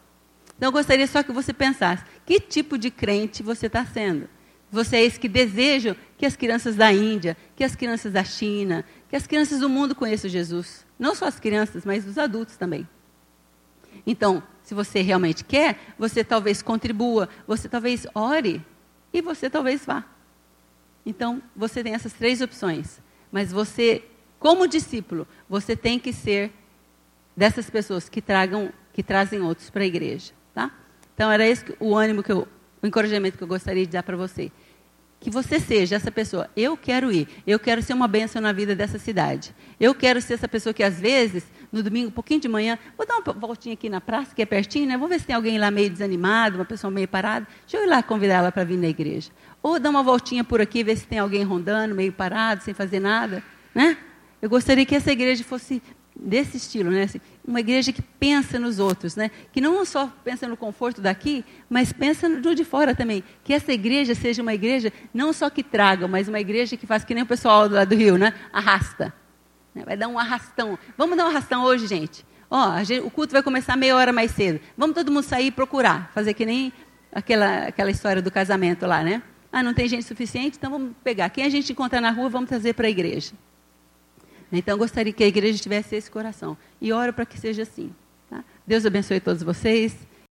Então 0.55 0.69
eu 0.69 0.71
gostaria 0.71 1.05
só 1.05 1.21
que 1.21 1.33
você 1.33 1.51
pensasse: 1.51 2.05
que 2.25 2.39
tipo 2.39 2.77
de 2.77 2.89
crente 2.89 3.43
você 3.43 3.65
está 3.65 3.85
sendo? 3.85 4.29
Você 4.71 4.97
é 4.97 5.09
que 5.09 5.27
deseja 5.27 5.95
que 6.17 6.25
as 6.25 6.35
crianças 6.35 6.75
da 6.75 6.91
Índia, 6.93 7.35
que 7.55 7.63
as 7.63 7.75
crianças 7.75 8.13
da 8.13 8.23
China, 8.23 8.85
que 9.09 9.15
as 9.15 9.25
crianças 9.25 9.59
do 9.59 9.69
mundo 9.69 9.95
conheçam 9.95 10.29
Jesus. 10.29 10.85
Não 10.97 11.15
só 11.15 11.25
as 11.25 11.39
crianças, 11.39 11.85
mas 11.85 12.05
os 12.05 12.17
adultos 12.17 12.55
também. 12.55 12.87
Então, 14.05 14.43
se 14.61 14.73
você 14.73 15.01
realmente 15.01 15.43
quer, 15.43 15.79
você 15.97 16.23
talvez 16.23 16.61
contribua, 16.61 17.27
você 17.47 17.67
talvez 17.67 18.05
ore 18.13 18.63
e 19.11 19.21
você 19.21 19.49
talvez 19.49 19.85
vá. 19.85 20.05
Então, 21.05 21.41
você 21.55 21.83
tem 21.83 21.93
essas 21.93 22.13
três 22.13 22.41
opções. 22.41 22.99
Mas 23.31 23.51
você, 23.51 24.03
como 24.37 24.67
discípulo, 24.67 25.27
você 25.49 25.75
tem 25.75 25.97
que 25.99 26.13
ser 26.13 26.51
dessas 27.35 27.69
pessoas 27.69 28.09
que 28.09 28.21
tragam, 28.21 28.71
que 28.93 29.01
trazem 29.01 29.41
outros 29.41 29.69
para 29.69 29.83
a 29.83 29.87
igreja, 29.87 30.33
tá? 30.53 30.71
Então 31.15 31.31
era 31.31 31.47
esse 31.47 31.65
o 31.79 31.95
ânimo 31.95 32.21
que 32.21 32.31
eu, 32.31 32.47
o 32.81 32.87
encorajamento 32.87 33.37
que 33.37 33.43
eu 33.43 33.47
gostaria 33.47 33.85
de 33.85 33.91
dar 33.91 34.03
para 34.03 34.17
você. 34.17 34.51
Que 35.19 35.29
você 35.29 35.59
seja 35.59 35.97
essa 35.97 36.11
pessoa. 36.11 36.49
Eu 36.55 36.77
quero 36.77 37.11
ir. 37.11 37.27
Eu 37.45 37.59
quero 37.59 37.81
ser 37.81 37.93
uma 37.93 38.07
bênção 38.07 38.41
na 38.41 38.53
vida 38.53 38.73
dessa 38.73 38.97
cidade. 38.97 39.53
Eu 39.79 39.93
quero 39.93 40.21
ser 40.21 40.35
essa 40.35 40.47
pessoa 40.47 40.73
que, 40.73 40.81
às 40.81 40.99
vezes, 40.99 41.43
no 41.71 41.83
domingo, 41.83 42.07
um 42.07 42.11
pouquinho 42.11 42.39
de 42.39 42.47
manhã, 42.47 42.79
vou 42.97 43.05
dar 43.05 43.17
uma 43.17 43.33
voltinha 43.33 43.73
aqui 43.73 43.89
na 43.89 43.99
praça, 43.99 44.33
que 44.33 44.41
é 44.41 44.45
pertinho, 44.45 44.87
né? 44.87 44.97
Vou 44.97 45.09
ver 45.09 45.19
se 45.19 45.25
tem 45.25 45.35
alguém 45.35 45.59
lá 45.59 45.69
meio 45.69 45.89
desanimado, 45.89 46.57
uma 46.57 46.65
pessoa 46.65 46.89
meio 46.89 47.07
parada. 47.07 47.45
Deixa 47.61 47.77
eu 47.77 47.83
ir 47.83 47.89
lá 47.89 48.01
convidar 48.01 48.35
ela 48.35 48.51
para 48.51 48.63
vir 48.63 48.77
na 48.77 48.87
igreja. 48.87 49.29
Ou 49.61 49.77
dar 49.77 49.89
uma 49.89 50.01
voltinha 50.01 50.43
por 50.43 50.61
aqui, 50.61 50.83
ver 50.83 50.95
se 50.95 51.05
tem 51.05 51.19
alguém 51.19 51.43
rondando, 51.43 51.93
meio 51.93 52.13
parado, 52.13 52.63
sem 52.63 52.73
fazer 52.73 53.01
nada. 53.01 53.43
Né? 53.75 53.97
Eu 54.41 54.49
gostaria 54.49 54.85
que 54.85 54.95
essa 54.95 55.11
igreja 55.11 55.43
fosse 55.43 55.81
desse 56.15 56.57
estilo, 56.57 56.91
né? 56.91 57.07
Uma 57.49 57.61
igreja 57.61 57.91
que 57.91 58.03
pensa 58.03 58.59
nos 58.59 58.77
outros, 58.77 59.15
né? 59.15 59.31
Que 59.51 59.59
não 59.59 59.83
só 59.83 60.05
pensa 60.23 60.47
no 60.47 60.55
conforto 60.55 61.01
daqui, 61.01 61.43
mas 61.67 61.91
pensa 61.91 62.29
no 62.29 62.53
de 62.53 62.63
fora 62.63 62.93
também. 62.93 63.23
Que 63.43 63.53
essa 63.53 63.73
igreja 63.73 64.13
seja 64.13 64.43
uma 64.43 64.53
igreja 64.53 64.93
não 65.11 65.33
só 65.33 65.49
que 65.49 65.63
traga, 65.63 66.07
mas 66.07 66.27
uma 66.27 66.39
igreja 66.39 66.77
que 66.77 66.85
faz 66.85 67.03
que 67.03 67.11
nem 67.15 67.23
o 67.23 67.25
pessoal 67.25 67.67
lá 67.67 67.85
do 67.85 67.95
Rio, 67.95 68.19
né? 68.19 68.35
Arrasta. 68.53 69.11
Né? 69.73 69.81
Vai 69.83 69.97
dar 69.97 70.07
um 70.07 70.19
arrastão. 70.19 70.77
Vamos 70.95 71.17
dar 71.17 71.25
um 71.25 71.29
arrastão 71.29 71.63
hoje, 71.63 71.87
gente. 71.87 72.23
Ó, 72.51 72.83
gente, 72.83 73.03
o 73.03 73.09
culto 73.09 73.33
vai 73.33 73.41
começar 73.41 73.75
meia 73.75 73.95
hora 73.95 74.13
mais 74.13 74.29
cedo. 74.29 74.59
Vamos 74.77 74.93
todo 74.93 75.11
mundo 75.11 75.23
sair 75.23 75.47
e 75.47 75.51
procurar, 75.51 76.11
fazer 76.13 76.35
que 76.35 76.45
nem 76.45 76.71
aquela 77.11 77.63
aquela 77.63 77.89
história 77.89 78.21
do 78.21 78.29
casamento 78.29 78.85
lá, 78.85 79.01
né? 79.01 79.23
Ah, 79.51 79.63
não 79.63 79.73
tem 79.73 79.87
gente 79.87 80.05
suficiente, 80.05 80.55
então 80.59 80.69
vamos 80.69 80.91
pegar. 81.03 81.31
Quem 81.31 81.43
a 81.43 81.49
gente 81.49 81.71
encontrar 81.71 81.99
na 81.99 82.11
rua, 82.11 82.29
vamos 82.29 82.47
trazer 82.47 82.73
para 82.75 82.85
a 82.85 82.91
igreja. 82.91 83.33
Então, 84.51 84.77
gostaria 84.77 85.13
que 85.13 85.23
a 85.23 85.27
igreja 85.27 85.61
tivesse 85.61 85.95
esse 85.95 86.09
coração. 86.09 86.57
E 86.81 86.91
oro 86.91 87.13
para 87.13 87.25
que 87.25 87.39
seja 87.39 87.63
assim. 87.63 87.93
Tá? 88.29 88.43
Deus 88.65 88.85
abençoe 88.85 89.19
todos 89.19 89.43
vocês. 89.43 89.95